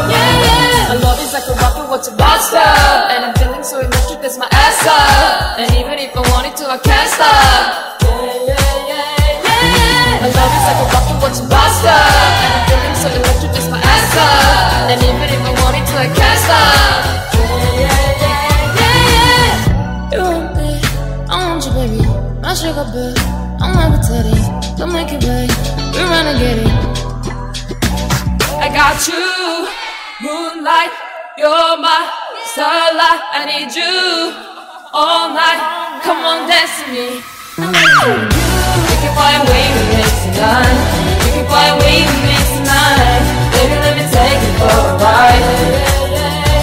[0.08, 0.88] Yeah, yeah.
[0.88, 3.10] My love is like a rocket, what's a stop?
[3.12, 5.60] And I'm feeling so electric, that's my ass up.
[5.60, 8.07] And even if I wanted to, I can't stop.
[11.28, 11.92] What's a stop?
[12.40, 14.88] And I'm feeling so electric, that's my ass up.
[14.88, 17.04] And even if I wanted to, I can't stop.
[17.36, 20.12] Yeah, yeah, yeah, yeah, yeah.
[20.12, 20.80] You want me,
[21.28, 22.00] I want you, baby.
[22.40, 23.12] My sugar boo,
[23.60, 24.40] I'm levitating.
[24.76, 25.48] Don't make it way,
[25.92, 26.72] we're running, get it.
[28.56, 29.68] I got you,
[30.24, 30.92] moonlight,
[31.36, 32.08] you're my
[32.52, 33.22] starlight.
[33.36, 34.32] I need you
[34.92, 36.00] all night.
[36.02, 37.20] Come on, dance with me.
[37.58, 41.07] You can fly away with me tonight.
[41.48, 43.24] You can fly away with me tonight.
[43.52, 45.44] Baby, let me take you for a ride.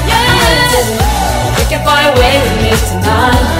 [0.05, 1.57] Yeah.
[1.57, 3.54] You can fly away with me tonight.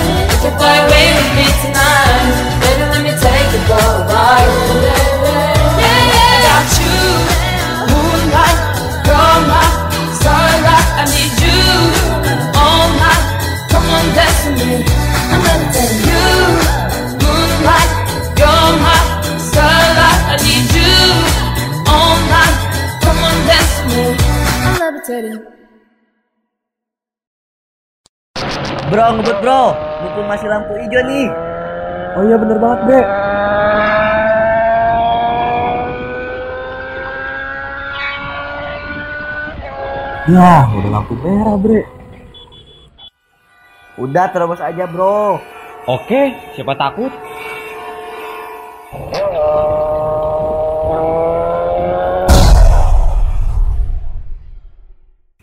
[28.95, 29.75] Bro, ngebut bro.
[30.07, 31.27] Mumpung masih lampu hijau nih.
[32.15, 33.01] Oh iya bener banget bre
[40.31, 41.83] Ya udah lampu merah bre
[43.99, 45.43] Udah terobos aja bro.
[45.91, 47.11] Oke siapa takut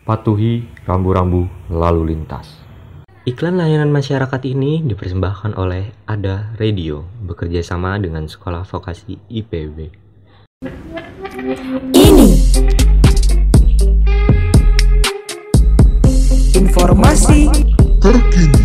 [0.01, 2.62] Patuhi rambu-rambu lalu lintas.
[3.23, 9.95] Iklan layanan masyarakat ini dipersembahkan oleh Ada Radio bekerja sama dengan Sekolah Vokasi IPB.
[11.95, 12.29] Ini
[16.51, 17.47] Informasi
[18.03, 18.62] terkini,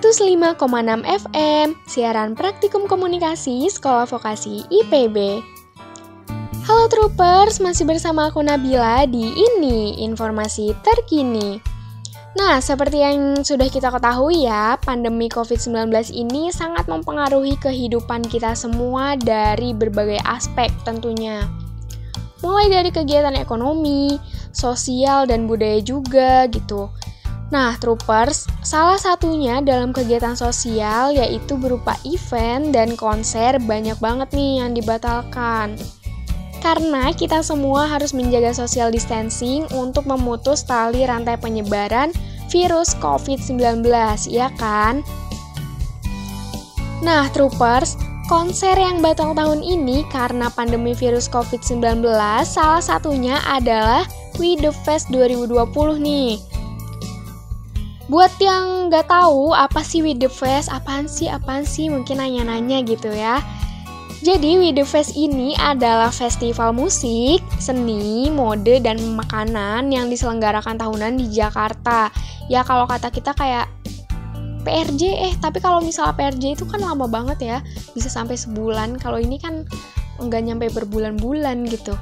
[0.00, 5.44] 105,6 FM, siaran praktikum komunikasi Sekolah Vokasi IPB.
[6.64, 11.60] Halo Troopers, masih bersama aku Nabila di ini informasi terkini.
[12.32, 19.20] Nah, seperti yang sudah kita ketahui ya, pandemi COVID-19 ini sangat mempengaruhi kehidupan kita semua
[19.20, 21.44] dari berbagai aspek tentunya.
[22.40, 24.16] Mulai dari kegiatan ekonomi,
[24.48, 26.88] sosial, dan budaya juga gitu.
[27.50, 34.62] Nah, Troopers, salah satunya dalam kegiatan sosial yaitu berupa event dan konser banyak banget nih
[34.62, 35.74] yang dibatalkan.
[36.62, 42.14] Karena kita semua harus menjaga social distancing untuk memutus tali rantai penyebaran
[42.54, 43.82] virus COVID-19,
[44.30, 45.02] ya kan?
[47.02, 47.98] Nah, Troopers,
[48.30, 52.06] konser yang batal tahun ini karena pandemi virus COVID-19
[52.46, 54.06] salah satunya adalah
[54.38, 56.49] We The Fest 2020 nih.
[58.10, 62.82] Buat yang nggak tahu apa sih We The Fest, apaan sih, apaan sih, mungkin nanya-nanya
[62.82, 63.38] gitu ya.
[64.26, 71.22] Jadi We The Fest ini adalah festival musik, seni, mode, dan makanan yang diselenggarakan tahunan
[71.22, 72.10] di Jakarta.
[72.50, 73.70] Ya kalau kata kita kayak
[74.66, 77.58] PRJ eh tapi kalau misalnya PRJ itu kan lama banget ya.
[77.94, 78.98] Bisa sampai sebulan.
[78.98, 79.62] Kalau ini kan
[80.18, 81.94] nggak nyampe berbulan-bulan gitu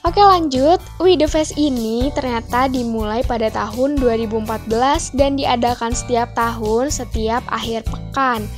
[0.00, 4.72] Oke lanjut, We The Fest ini ternyata dimulai pada tahun 2014
[5.12, 8.48] dan diadakan setiap tahun setiap akhir pekan.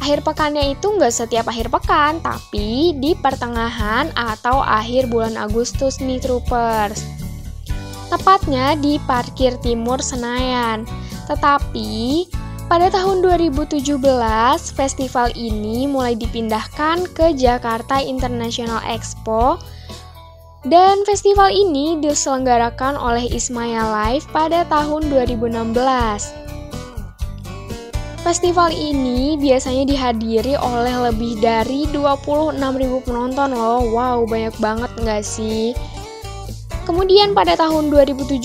[0.00, 6.16] Akhir pekannya itu nggak setiap akhir pekan, tapi di pertengahan atau akhir bulan Agustus nih
[6.16, 7.04] troopers.
[8.08, 10.88] Tepatnya di parkir timur Senayan.
[11.28, 12.24] Tetapi
[12.72, 13.84] pada tahun 2017,
[14.72, 19.60] festival ini mulai dipindahkan ke Jakarta International Expo
[20.68, 25.72] dan festival ini diselenggarakan oleh Ismaya Live pada tahun 2016.
[28.20, 32.60] Festival ini biasanya dihadiri oleh lebih dari 26.000
[33.08, 33.80] penonton loh.
[33.88, 35.72] Wow, banyak banget nggak sih?
[36.84, 38.44] Kemudian pada tahun 2017,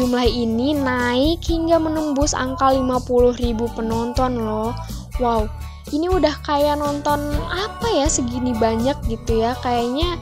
[0.00, 4.72] jumlah ini naik hingga menembus angka 50.000 penonton loh.
[5.20, 5.52] Wow,
[5.92, 7.20] ini udah kayak nonton
[7.52, 9.52] apa ya segini banyak gitu ya.
[9.60, 10.16] Kayaknya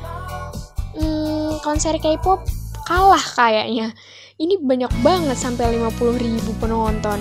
[1.61, 2.47] konser K-pop
[2.89, 3.93] kalah kayaknya.
[4.39, 7.21] Ini banyak banget sampai 50 ribu penonton.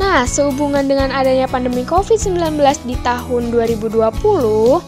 [0.00, 2.56] Nah, sehubungan dengan adanya pandemi COVID-19
[2.88, 4.80] di tahun 2020,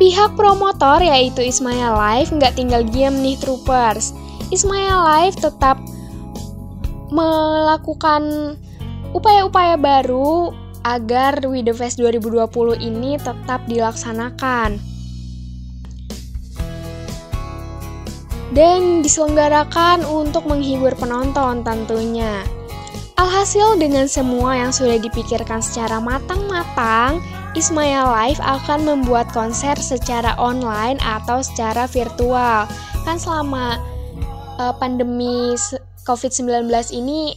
[0.00, 4.16] pihak promotor yaitu Ismaya Live nggak tinggal diam nih troopers.
[4.48, 5.76] Ismaya Live tetap
[7.12, 8.56] melakukan
[9.12, 14.78] upaya-upaya baru agar We The Fest 2020 ini tetap dilaksanakan.
[18.48, 22.42] Dan diselenggarakan untuk menghibur penonton tentunya.
[23.18, 27.18] Alhasil dengan semua yang sudah dipikirkan secara matang-matang,
[27.58, 32.70] Ismaya Live akan membuat konser secara online atau secara virtual.
[33.02, 33.82] Kan selama
[34.62, 35.58] uh, pandemi
[36.06, 37.34] COVID-19 ini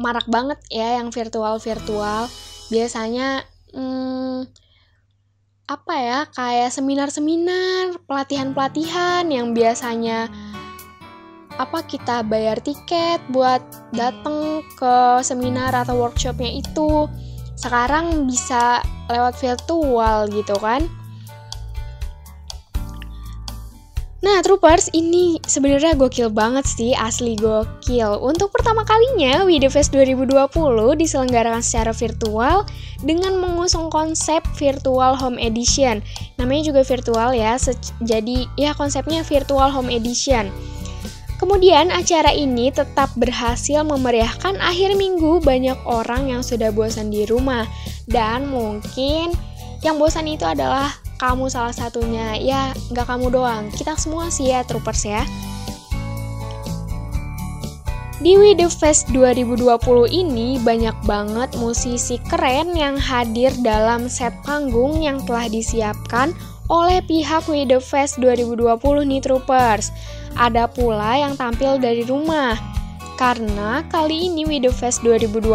[0.00, 2.30] marak banget ya yang virtual-virtual
[2.70, 4.46] biasanya hmm,
[5.70, 10.26] apa ya kayak seminar-seminar pelatihan-pelatihan yang biasanya
[11.60, 13.60] apa kita bayar tiket buat
[13.92, 17.06] datang ke seminar atau workshopnya itu
[17.54, 18.80] sekarang bisa
[19.12, 20.88] lewat virtual gitu kan
[24.20, 28.20] Nah, Troopers, ini sebenarnya gokil banget sih, asli gokil.
[28.20, 30.52] Untuk pertama kalinya, We The Fest 2020
[31.00, 32.68] diselenggarakan secara virtual
[33.00, 36.04] dengan mengusung konsep Virtual Home Edition.
[36.36, 37.56] Namanya juga virtual ya,
[38.04, 40.52] jadi ya konsepnya Virtual Home Edition.
[41.40, 47.64] Kemudian acara ini tetap berhasil memeriahkan akhir minggu banyak orang yang sudah bosan di rumah.
[48.04, 49.32] Dan mungkin
[49.80, 52.40] yang bosan itu adalah kamu salah satunya.
[52.40, 55.28] Ya, nggak kamu doang, kita semua sih ya troopers ya.
[58.20, 59.64] Di We The Fest 2020
[60.08, 66.36] ini banyak banget musisi keren yang hadir dalam set panggung yang telah disiapkan
[66.68, 68.76] oleh pihak We The Fest 2020
[69.08, 69.88] nih troopers.
[70.36, 72.60] Ada pula yang tampil dari rumah.
[73.16, 75.48] Karena kali ini We The Fest 2020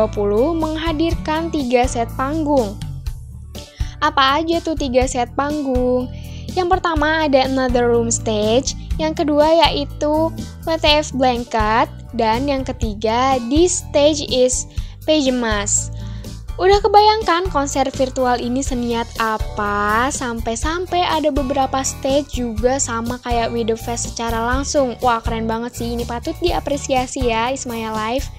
[0.57, 2.84] menghadirkan tiga set panggung.
[4.05, 6.05] Apa aja tuh tiga set panggung?
[6.53, 10.29] Yang pertama ada Another Room Stage, yang kedua yaitu
[10.69, 14.69] WTF Blanket, dan yang ketiga This Stage is
[15.09, 15.89] Pajamas.
[16.61, 20.07] Udah kebayangkan konser virtual ini seniat apa?
[20.13, 24.95] Sampai-sampai ada beberapa stage juga sama kayak We The Fest secara langsung.
[25.03, 28.29] Wah keren banget sih, ini patut diapresiasi ya Ismaya Live.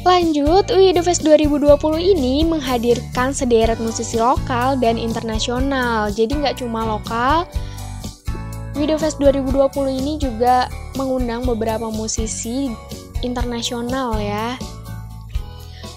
[0.00, 6.08] Lanjut, UI Fest 2020 ini menghadirkan sederet musisi lokal dan internasional.
[6.08, 7.44] Jadi nggak cuma lokal,
[8.80, 9.60] UI The Fest 2020
[9.92, 12.72] ini juga mengundang beberapa musisi
[13.20, 14.56] internasional ya.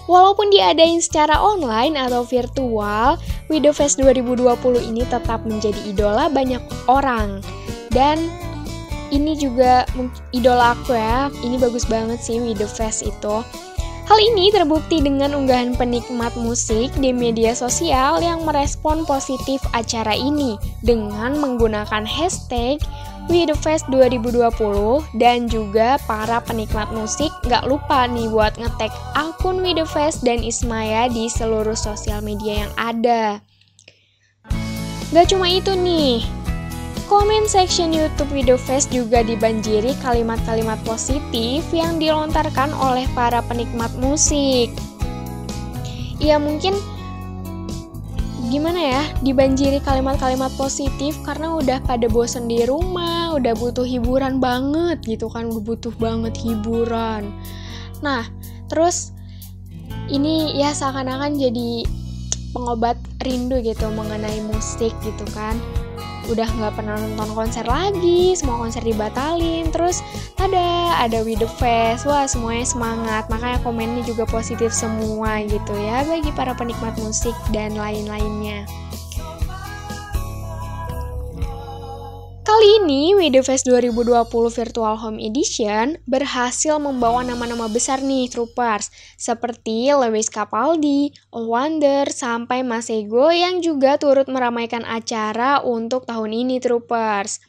[0.04, 3.16] Walaupun diadain secara online atau virtual,
[3.48, 4.44] We The Fest 2020
[4.84, 6.60] ini tetap menjadi idola banyak
[6.92, 7.40] orang.
[7.88, 8.28] Dan
[9.08, 9.88] ini juga
[10.36, 13.40] idola aku ya, ini bagus banget sih We The Fest itu.
[14.04, 20.60] Hal ini terbukti dengan unggahan penikmat musik di media sosial yang merespon positif acara ini
[20.84, 22.84] dengan menggunakan hashtag
[23.32, 29.64] We The Fest 2020 dan juga para penikmat musik gak lupa nih buat ngetek akun
[29.64, 33.40] We The Fest dan Ismaya di seluruh sosial media yang ada.
[35.16, 36.20] Gak cuma itu nih,
[37.04, 44.72] Comment section YouTube Video Fest juga dibanjiri kalimat-kalimat positif yang dilontarkan oleh para penikmat musik.
[46.16, 46.72] Ya mungkin
[48.48, 55.04] gimana ya, dibanjiri kalimat-kalimat positif karena udah pada bosen di rumah, udah butuh hiburan banget
[55.04, 57.28] gitu kan, udah butuh banget hiburan.
[58.00, 58.24] Nah,
[58.72, 59.12] terus
[60.08, 61.84] ini ya seakan-akan jadi
[62.56, 65.60] pengobat rindu gitu mengenai musik gitu kan
[66.30, 70.00] udah nggak pernah nonton konser lagi, semua konser dibatalin, terus
[70.40, 76.04] ada ada We The Fest, wah semuanya semangat, makanya komennya juga positif semua gitu ya
[76.06, 78.83] bagi para penikmat musik dan lain-lainnya.
[82.54, 88.94] Kali ini, We The Fest 2020 Virtual Home Edition berhasil membawa nama-nama besar nih Troopers,
[89.18, 96.62] seperti Lewis Capaldi, Wonder, sampai Mas Ego yang juga turut meramaikan acara untuk tahun ini
[96.62, 97.42] Troopers.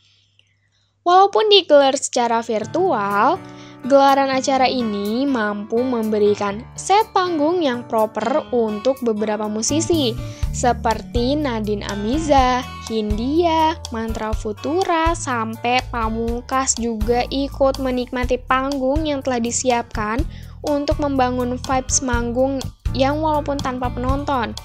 [1.06, 3.38] Walaupun digelar secara virtual,
[3.86, 10.18] Gelaran acara ini mampu memberikan set panggung yang proper untuk beberapa musisi,
[10.50, 20.26] seperti Nadine Amiza, Hindia, Mantra Futura, sampai Pamungkas juga ikut menikmati panggung yang telah disiapkan
[20.66, 22.58] untuk membangun vibes manggung
[22.98, 24.58] yang walaupun tanpa penonton.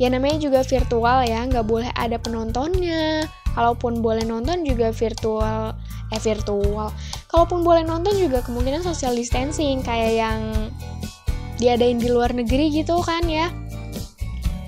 [0.00, 3.28] Ya namanya juga virtual ya, nggak boleh ada penontonnya.
[3.52, 5.76] Kalaupun boleh nonton juga virtual
[6.10, 6.88] eh virtual.
[7.28, 10.40] Kalaupun boleh nonton juga kemungkinan social distancing kayak yang
[11.60, 13.52] diadain di luar negeri gitu kan ya.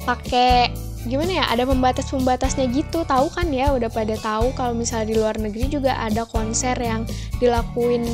[0.05, 0.69] Pakai
[1.09, 3.09] gimana ya ada pembatas pembatasnya gitu.
[3.09, 7.09] Tahu kan ya udah pada tahu kalau misalnya di luar negeri juga ada konser yang
[7.41, 8.05] dilakuin.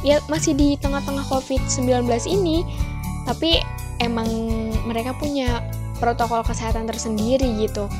[0.00, 2.64] Ya masih di tengah-tengah covid 19 ini
[3.28, 3.60] tapi
[4.00, 4.28] emang
[4.84, 5.64] mereka punya
[5.98, 7.90] protokol kesehatan tersendiri gitu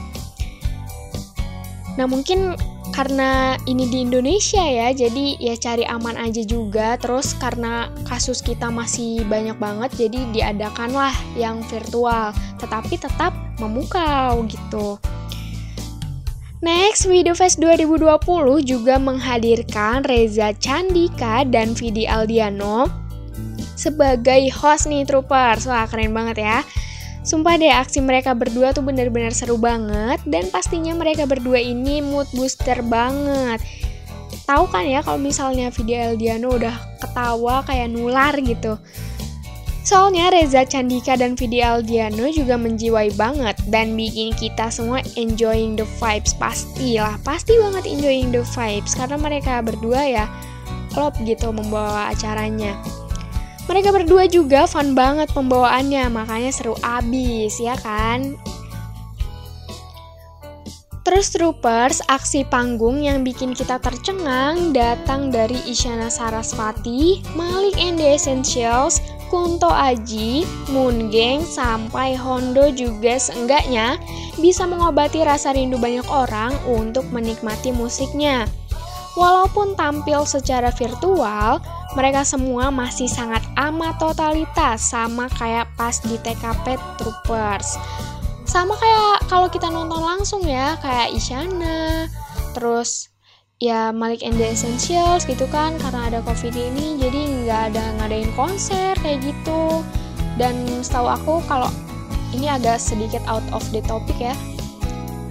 [1.94, 2.58] nah mungkin
[2.94, 6.94] karena ini di Indonesia ya, jadi ya cari aman aja juga.
[6.94, 12.30] Terus karena kasus kita masih banyak banget, jadi diadakanlah yang virtual,
[12.62, 15.02] tetapi tetap memukau gitu.
[16.62, 18.08] Next, Video Fest 2020
[18.62, 22.88] juga menghadirkan Reza Candika dan Vidi Aldiano
[23.74, 25.66] sebagai host nih Troopers.
[25.66, 26.58] Wah, keren banget ya.
[27.24, 32.28] Sumpah deh aksi mereka berdua tuh bener-bener seru banget dan pastinya mereka berdua ini mood
[32.36, 33.64] booster banget.
[34.44, 38.76] Tahu kan ya kalau misalnya video Eldiano udah ketawa kayak nular gitu.
[39.84, 45.84] Soalnya Reza Candika dan Vidi Aldiano juga menjiwai banget dan bikin kita semua enjoying the
[46.00, 50.24] vibes pastilah, pasti banget enjoying the vibes karena mereka berdua ya
[50.92, 52.80] klop gitu membawa acaranya.
[53.64, 58.36] Mereka berdua juga fun banget pembawaannya, makanya seru abis ya kan?
[61.04, 68.16] Terus Troopers, aksi panggung yang bikin kita tercengang datang dari Isyana Sarasvati, Malik and the
[68.16, 74.00] Essentials, Kunto Aji, Moon Gang, sampai Hondo juga seenggaknya
[74.40, 78.48] bisa mengobati rasa rindu banyak orang untuk menikmati musiknya.
[79.14, 81.62] Walaupun tampil secara virtual,
[81.94, 87.78] mereka semua masih sangat amat totalitas, sama kayak pas di TKP Troopers.
[88.42, 92.10] Sama kayak kalau kita nonton langsung ya, kayak Isyana,
[92.58, 93.14] terus
[93.62, 98.34] ya Malik and the Essentials gitu kan, karena ada covid ini, jadi nggak ada ngadain
[98.34, 99.86] konser kayak gitu.
[100.34, 101.70] Dan setahu aku kalau
[102.34, 104.34] ini agak sedikit out of the topic ya,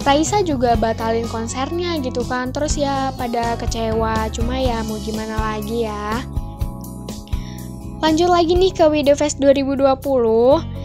[0.04, 5.88] Raisa juga batalin konsernya gitu kan Terus ya pada kecewa Cuma ya mau gimana lagi
[5.88, 6.20] ya
[8.04, 10.84] Lanjut lagi nih ke Video Fest 2020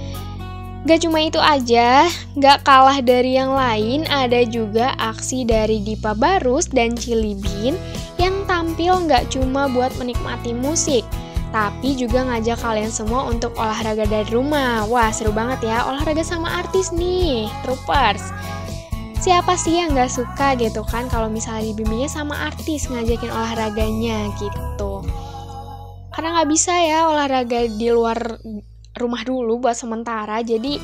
[0.87, 2.07] Gak cuma itu aja,
[2.39, 7.75] gak kalah dari yang lain ada juga aksi dari Dipa Barus dan Cilibin
[8.15, 11.03] yang tampil gak cuma buat menikmati musik,
[11.51, 14.87] tapi juga ngajak kalian semua untuk olahraga dari rumah.
[14.87, 18.31] Wah, seru banget ya, olahraga sama artis nih, troopers.
[19.29, 25.05] Siapa sih yang gak suka gitu kan kalau misalnya dibimbingnya sama artis ngajakin olahraganya gitu.
[26.09, 28.17] Karena nggak bisa ya olahraga di luar
[28.97, 30.81] rumah dulu buat sementara, jadi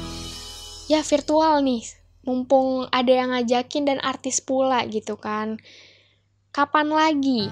[0.86, 1.89] ya virtual nih.
[2.22, 5.58] Mumpung ada yang ngajakin dan artis pula gitu kan.
[6.54, 7.50] Kapan lagi?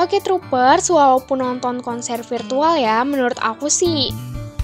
[0.00, 4.08] Oke troopers, walaupun nonton konser virtual ya, menurut aku sih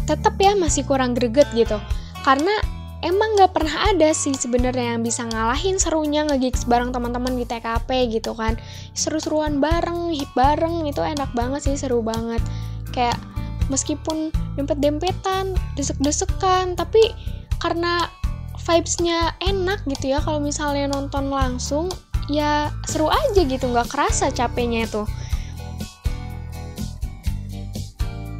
[0.08, 1.76] tetap ya masih kurang greget gitu.
[2.24, 2.69] Karena
[3.00, 7.88] emang gak pernah ada sih sebenarnya yang bisa ngalahin serunya ngegigs bareng teman-teman di TKP
[8.12, 8.60] gitu kan.
[8.92, 12.40] Seru-seruan bareng, hip bareng itu enak banget sih, seru banget.
[12.92, 13.16] Kayak
[13.72, 17.00] meskipun dempet-dempetan, desek-desekan, tapi
[17.62, 18.08] karena
[18.60, 21.88] vibes-nya enak gitu ya kalau misalnya nonton langsung
[22.30, 25.02] ya seru aja gitu nggak kerasa capeknya itu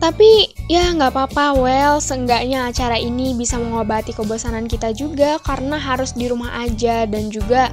[0.01, 6.17] tapi ya nggak apa-apa well seenggaknya acara ini bisa mengobati kebosanan kita juga karena harus
[6.17, 7.69] di rumah aja dan juga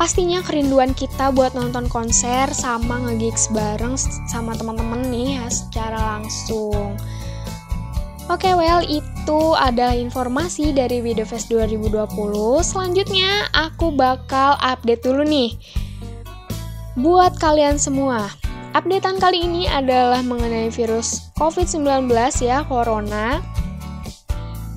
[0.00, 4.00] pastinya kerinduan kita buat nonton konser sama ngegigs bareng
[4.32, 6.96] sama teman-teman nih ya secara langsung
[8.30, 12.16] Oke, okay, well itu adalah informasi dari Widowfest 2020.
[12.62, 15.58] Selanjutnya aku bakal update dulu nih.
[16.94, 18.30] Buat kalian semua,
[18.72, 22.08] updatean kali ini adalah mengenai virus COVID-19
[22.40, 23.44] ya, Corona.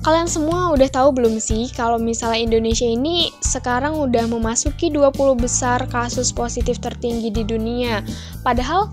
[0.04, 5.82] Kalian semua udah tahu belum sih kalau misalnya Indonesia ini sekarang udah memasuki 20 besar
[5.90, 8.06] kasus positif tertinggi di dunia.
[8.46, 8.86] Padahal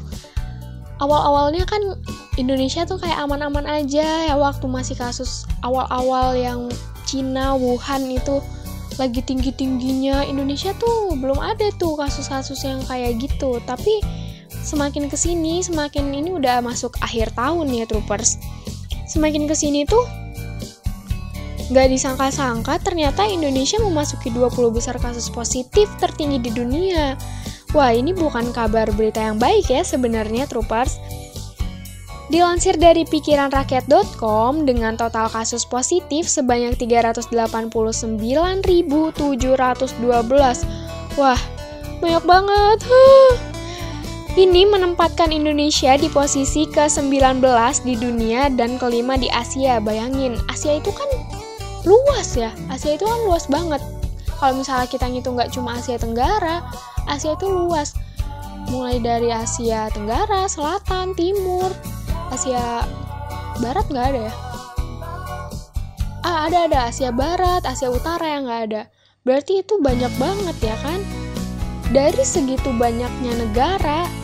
[0.98, 2.02] awal-awalnya kan
[2.42, 6.66] Indonesia tuh kayak aman-aman aja ya waktu masih kasus awal-awal yang
[7.06, 8.42] Cina, Wuhan itu
[8.98, 14.02] lagi tinggi-tingginya Indonesia tuh belum ada tuh kasus-kasus yang kayak gitu tapi
[14.64, 18.40] semakin ke sini semakin ini udah masuk akhir tahun ya troopers
[19.06, 20.04] semakin ke sini tuh
[21.72, 27.16] Gak disangka-sangka ternyata Indonesia memasuki 20 besar kasus positif tertinggi di dunia
[27.74, 31.02] Wah, ini bukan kabar berita yang baik ya sebenarnya, troopers.
[32.30, 38.14] Dilansir dari pikiranrakyat.com, dengan total kasus positif sebanyak 389.712.
[41.18, 41.42] Wah,
[41.98, 42.80] banyak banget.
[42.86, 43.53] Huh.
[44.34, 47.38] Ini menempatkan Indonesia di posisi ke-19
[47.86, 49.78] di dunia dan kelima di Asia.
[49.78, 51.06] Bayangin, Asia itu kan
[51.86, 52.50] luas ya.
[52.66, 53.78] Asia itu kan luas banget.
[54.42, 56.66] Kalau misalnya kita ngitung nggak cuma Asia Tenggara,
[57.06, 57.94] Asia itu luas.
[58.74, 61.70] Mulai dari Asia Tenggara, Selatan, Timur,
[62.34, 62.90] Asia
[63.62, 64.34] Barat nggak ada ya?
[66.26, 68.90] Ah, ada ada Asia Barat, Asia Utara yang nggak ada.
[69.30, 70.98] Berarti itu banyak banget ya kan?
[71.94, 74.23] Dari segitu banyaknya negara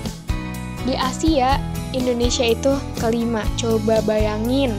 [0.86, 1.60] di Asia,
[1.92, 3.44] Indonesia itu kelima.
[3.58, 4.76] Coba bayangin.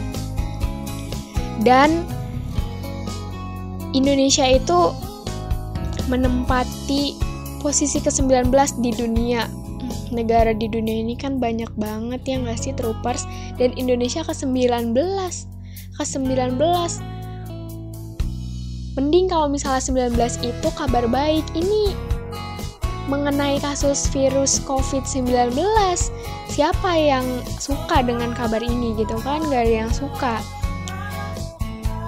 [1.61, 2.07] Dan
[3.93, 4.95] Indonesia itu
[6.07, 7.19] menempati
[7.61, 9.45] posisi ke-19 di dunia.
[10.11, 13.27] Negara di dunia ini kan banyak banget ya nggak sih troopers
[13.59, 14.95] dan Indonesia ke-19.
[15.99, 16.59] Ke-19.
[18.99, 21.47] Mending kalau misalnya 19 itu kabar baik.
[21.55, 21.95] Ini
[23.11, 25.51] mengenai kasus virus COVID-19.
[26.47, 27.27] Siapa yang
[27.59, 29.43] suka dengan kabar ini gitu kan?
[29.51, 30.39] Gak ada yang suka.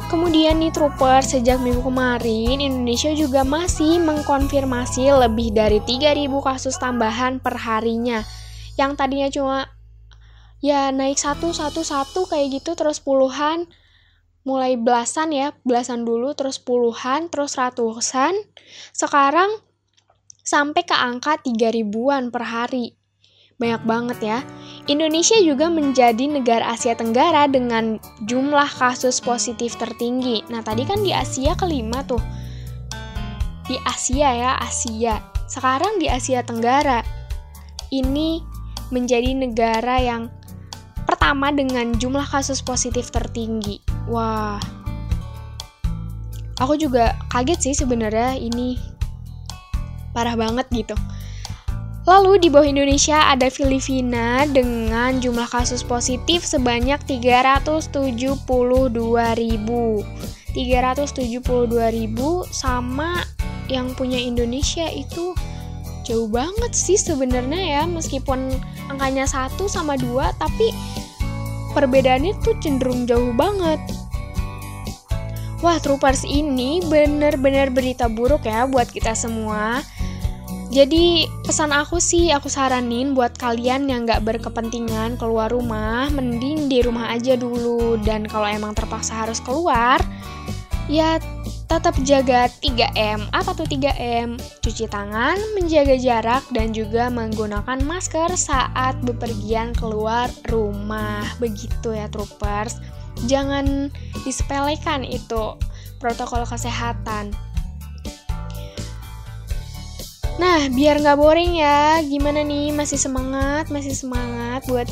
[0.06, 7.40] Kemudian nih trooper, sejak minggu kemarin Indonesia juga masih mengkonfirmasi lebih dari 3000 kasus tambahan
[7.40, 8.22] per harinya.
[8.76, 9.58] Yang tadinya cuma
[10.62, 13.66] ya naik satu satu satu kayak gitu terus puluhan
[14.44, 18.36] mulai belasan ya, belasan dulu terus puluhan terus ratusan.
[18.92, 19.48] Sekarang
[20.42, 22.94] sampai ke angka 3000-an per hari.
[23.62, 24.38] Banyak banget ya.
[24.90, 30.42] Indonesia juga menjadi negara Asia Tenggara dengan jumlah kasus positif tertinggi.
[30.50, 32.18] Nah, tadi kan di Asia kelima tuh.
[33.70, 35.22] Di Asia ya, Asia.
[35.46, 37.06] Sekarang di Asia Tenggara.
[37.94, 38.42] Ini
[38.90, 40.26] menjadi negara yang
[41.06, 43.78] pertama dengan jumlah kasus positif tertinggi.
[44.10, 44.58] Wah.
[46.58, 48.74] Aku juga kaget sih sebenarnya ini
[50.12, 50.96] parah banget gitu.
[52.02, 58.42] Lalu di bawah Indonesia ada Filipina dengan jumlah kasus positif sebanyak 372.000.
[60.52, 62.18] 372.000
[62.50, 63.22] sama
[63.70, 65.30] yang punya Indonesia itu
[66.02, 68.50] jauh banget sih sebenarnya ya meskipun
[68.90, 70.74] angkanya satu sama dua tapi
[71.70, 73.78] perbedaannya tuh cenderung jauh banget.
[75.62, 79.78] Wah, troopers ini bener-bener berita buruk ya buat kita semua
[80.72, 86.80] Jadi pesan aku sih, aku saranin buat kalian yang gak berkepentingan keluar rumah, mending di
[86.80, 88.00] rumah aja dulu.
[88.00, 90.00] Dan kalau emang terpaksa harus keluar,
[90.88, 91.20] ya
[91.68, 93.32] tetap jaga 3M.
[93.36, 94.40] Apa tuh 3M?
[94.64, 101.20] Cuci tangan, menjaga jarak, dan juga menggunakan masker saat bepergian keluar rumah.
[101.36, 102.80] Begitu ya troopers.
[103.28, 103.92] Jangan
[104.26, 105.56] disepelekan itu
[106.02, 107.30] protokol kesehatan.
[110.40, 112.72] Nah, biar nggak boring ya, gimana nih?
[112.72, 113.68] Masih semangat?
[113.68, 114.88] Masih semangat buat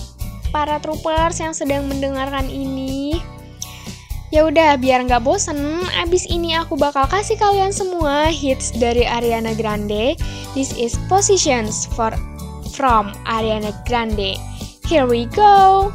[0.53, 3.19] para troopers yang sedang mendengarkan ini?
[4.31, 9.59] Ya udah, biar nggak bosen, abis ini aku bakal kasih kalian semua hits dari Ariana
[9.59, 10.15] Grande.
[10.55, 12.15] This is Positions for
[12.71, 14.39] from Ariana Grande.
[14.87, 15.91] Here we go.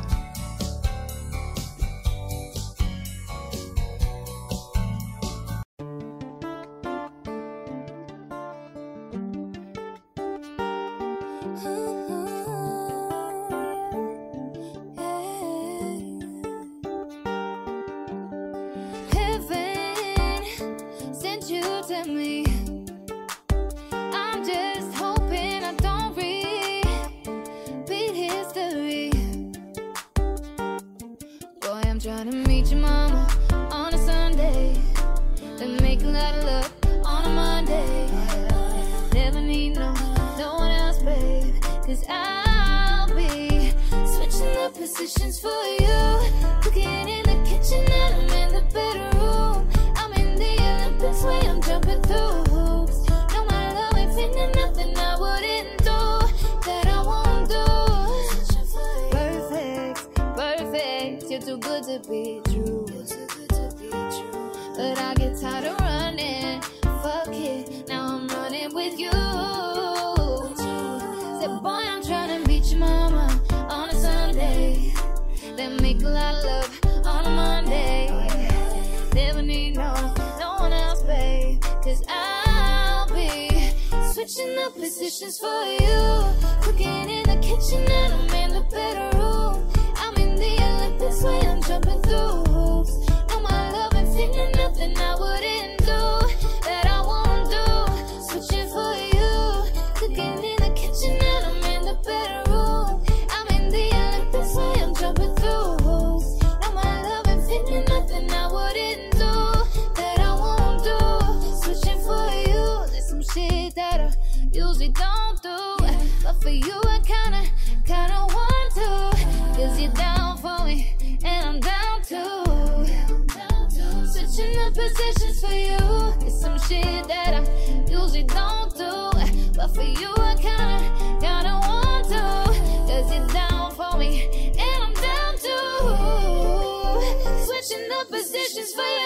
[138.36, 139.05] Positions for you.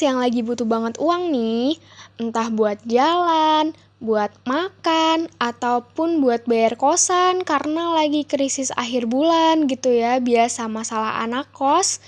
[0.00, 1.78] Yang lagi butuh banget uang nih,
[2.18, 9.92] entah buat jalan, buat makan, ataupun buat bayar kosan karena lagi krisis akhir bulan gitu
[9.92, 12.02] ya, biasa masalah anak kos,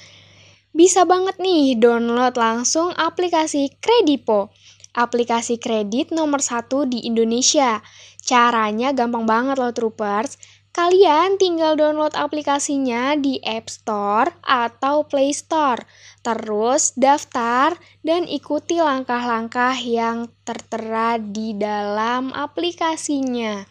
[0.77, 4.53] bisa banget nih download langsung aplikasi Kredipo.
[4.97, 7.85] Aplikasi kredit nomor satu di Indonesia.
[8.25, 10.41] Caranya gampang banget loh troopers.
[10.77, 15.81] Kalian tinggal download aplikasinya di App Store atau Play Store.
[16.21, 17.73] Terus daftar
[18.05, 23.65] dan ikuti langkah-langkah yang tertera di dalam aplikasinya.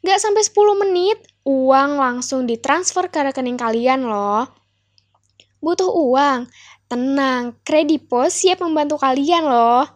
[0.00, 4.48] Gak sampai 10 menit, uang langsung ditransfer ke rekening kalian loh.
[5.60, 6.48] Butuh uang?
[6.88, 9.95] Tenang, Kredipo siap membantu kalian loh.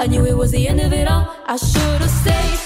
[0.00, 1.34] I knew it was the end of it all.
[1.44, 2.57] I should've stayed.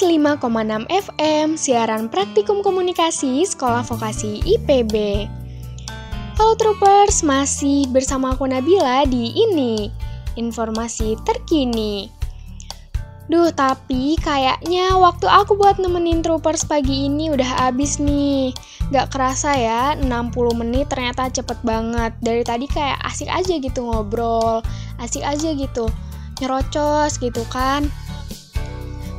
[0.00, 5.28] 105,6 FM, siaran praktikum komunikasi Sekolah Vokasi IPB.
[6.40, 9.92] Halo Troopers, masih bersama aku Nabila di ini,
[10.40, 12.08] informasi terkini.
[13.28, 18.56] Duh, tapi kayaknya waktu aku buat nemenin Troopers pagi ini udah abis nih.
[18.88, 20.08] Gak kerasa ya, 60
[20.56, 22.16] menit ternyata cepet banget.
[22.24, 24.64] Dari tadi kayak asik aja gitu ngobrol,
[24.96, 25.92] asik aja gitu,
[26.40, 27.92] nyerocos gitu kan.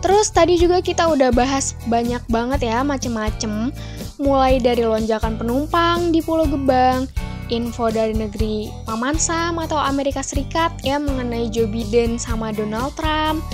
[0.01, 3.69] Terus tadi juga kita udah bahas banyak banget ya macem-macem,
[4.17, 7.05] mulai dari lonjakan penumpang di Pulau Gebang,
[7.53, 13.45] info dari negeri Paman Sam atau Amerika Serikat ya mengenai Joe Biden sama Donald Trump,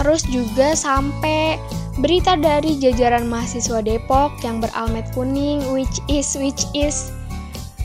[0.00, 1.60] terus juga sampai
[2.00, 7.12] berita dari jajaran mahasiswa Depok yang beralmet kuning which is which is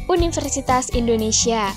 [0.08, 1.74] Universitas Indonesia.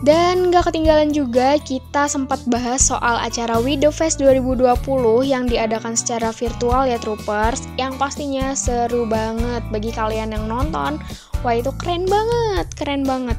[0.00, 4.80] Dan gak ketinggalan juga kita sempat bahas soal acara Widow Fest 2020
[5.28, 7.68] yang diadakan secara virtual ya Troopers.
[7.76, 10.96] Yang pastinya seru banget bagi kalian yang nonton.
[11.44, 13.36] Wah itu keren banget, keren banget.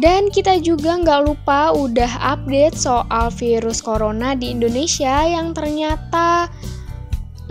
[0.00, 6.48] Dan kita juga nggak lupa udah update soal virus corona di Indonesia yang ternyata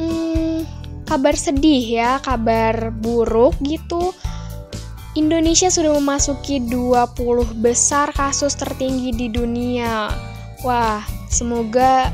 [0.02, 0.66] hmm,
[1.06, 4.18] kabar sedih ya, kabar buruk gitu.
[5.20, 10.08] Indonesia sudah memasuki 20 besar kasus tertinggi di dunia.
[10.64, 12.08] Wah, semoga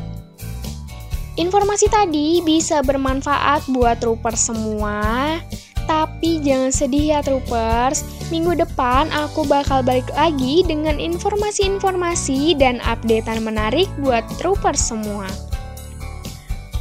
[1.38, 5.38] informasi tadi bisa bermanfaat buat trooper semua.
[5.86, 8.02] Tapi jangan sedih ya troopers,
[8.34, 15.30] minggu depan aku bakal balik lagi dengan informasi-informasi dan updatean menarik buat troopers semua.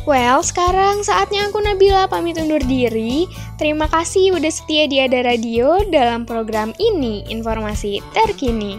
[0.05, 3.24] Well, sekarang saatnya aku Nabila pamit undur diri.
[3.57, 8.76] Terima kasih udah setia di Ada Radio dalam program ini, Informasi Terkini.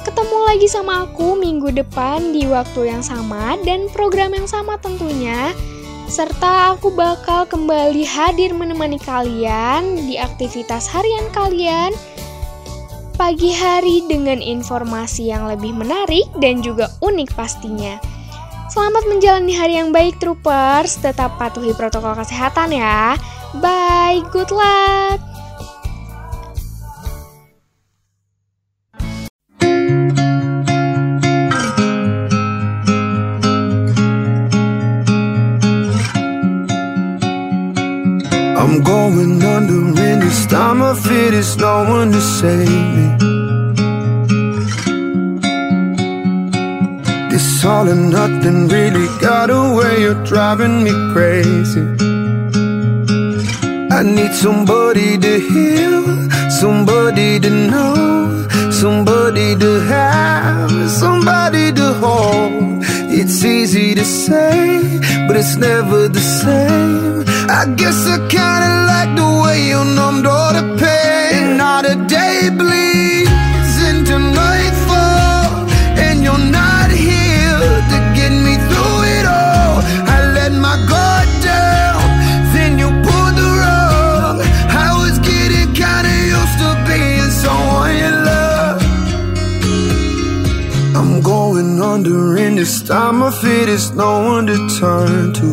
[0.00, 5.52] Ketemu lagi sama aku minggu depan di waktu yang sama dan program yang sama tentunya
[6.08, 11.92] serta aku bakal kembali hadir menemani kalian di aktivitas harian kalian
[13.20, 18.17] pagi hari dengan informasi yang lebih menarik dan juga unik pastinya.
[18.68, 23.16] Selamat menjalani hari yang baik troopers, tetap patuhi protokol kesehatan ya.
[23.64, 25.16] Bye, good luck.
[38.52, 43.17] I'm going under in this time of fear There's no one to save me
[47.64, 51.82] All or nothing really got away, you're driving me crazy.
[53.90, 56.04] I need somebody to heal
[56.50, 62.84] Somebody to know Somebody to have Somebody to hold.
[63.10, 67.24] It's easy to say But it's never the same.
[67.50, 70.37] I guess I kinda like the way you numbed all
[92.58, 93.66] this time of fear.
[93.66, 95.48] There's no one to turn to.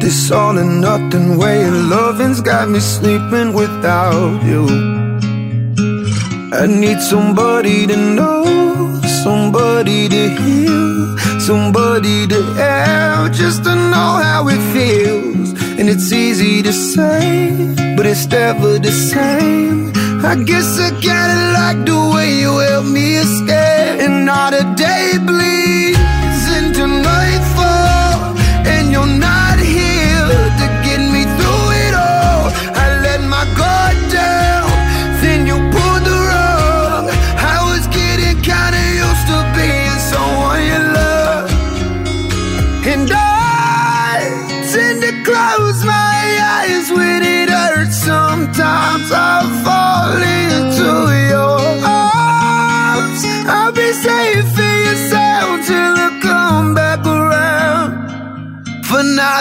[0.00, 4.64] This all and nothing way of loving's got me sleeping without you.
[6.62, 14.48] I need somebody to know, somebody to heal, somebody to have, just to know how
[14.48, 15.48] it feels.
[15.78, 19.99] And it's easy to say, but it's never the same.
[20.22, 24.00] I guess I kinda like the way you help me escape.
[24.04, 25.69] And not a day bleeds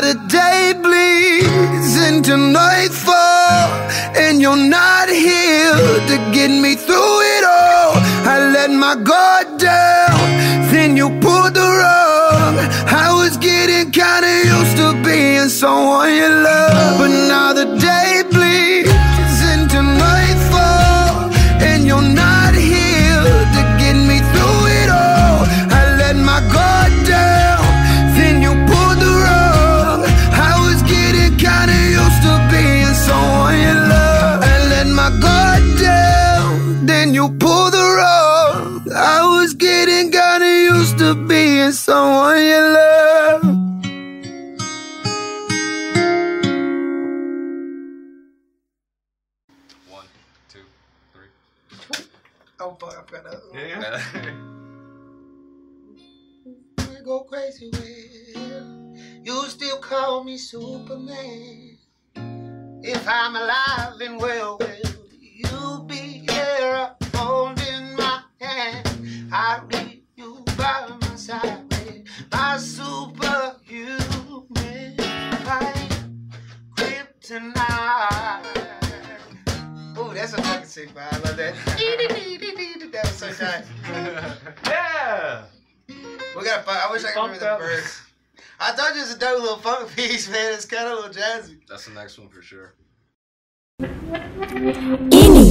[0.02, 3.68] Not day bleeds into nightfall,
[4.16, 5.74] and you're not here
[6.10, 7.91] to get me through it all.
[8.34, 10.20] I let my guard down,
[10.72, 12.56] then you pulled the rug.
[13.04, 18.09] I was getting kinda used to being someone you love, but now the day
[57.50, 61.78] I go crazy with you still call me Superman.
[62.84, 69.30] If I'm alive and well, will you be there holding my hand?
[69.32, 73.66] I'll be you by my side with my superhuman
[76.76, 78.45] kryptonite.
[79.97, 81.14] Oh, that's a fucking sick vibe.
[81.14, 81.56] I love that.
[82.91, 83.66] that was so tight.
[84.66, 85.45] yeah.
[86.38, 86.64] We gotta.
[86.64, 88.02] find- I wish I could remember the verse.
[88.60, 90.54] I thought you was a dope little funk piece, man.
[90.54, 91.60] It's kind of a little jazzy.
[91.68, 92.74] That's the next one for sure.
[95.10, 95.48] Ini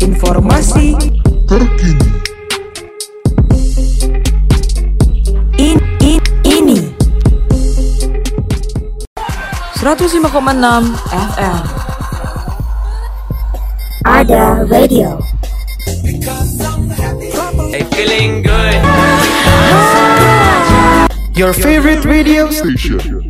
[0.00, 0.96] informasi
[1.44, 2.08] terkini,
[5.58, 6.78] In, in, ini
[9.76, 11.58] 105,6 FM.
[14.08, 15.20] ada radio.
[16.28, 18.74] Hey, feeling good.
[21.34, 23.27] your favorite radio station.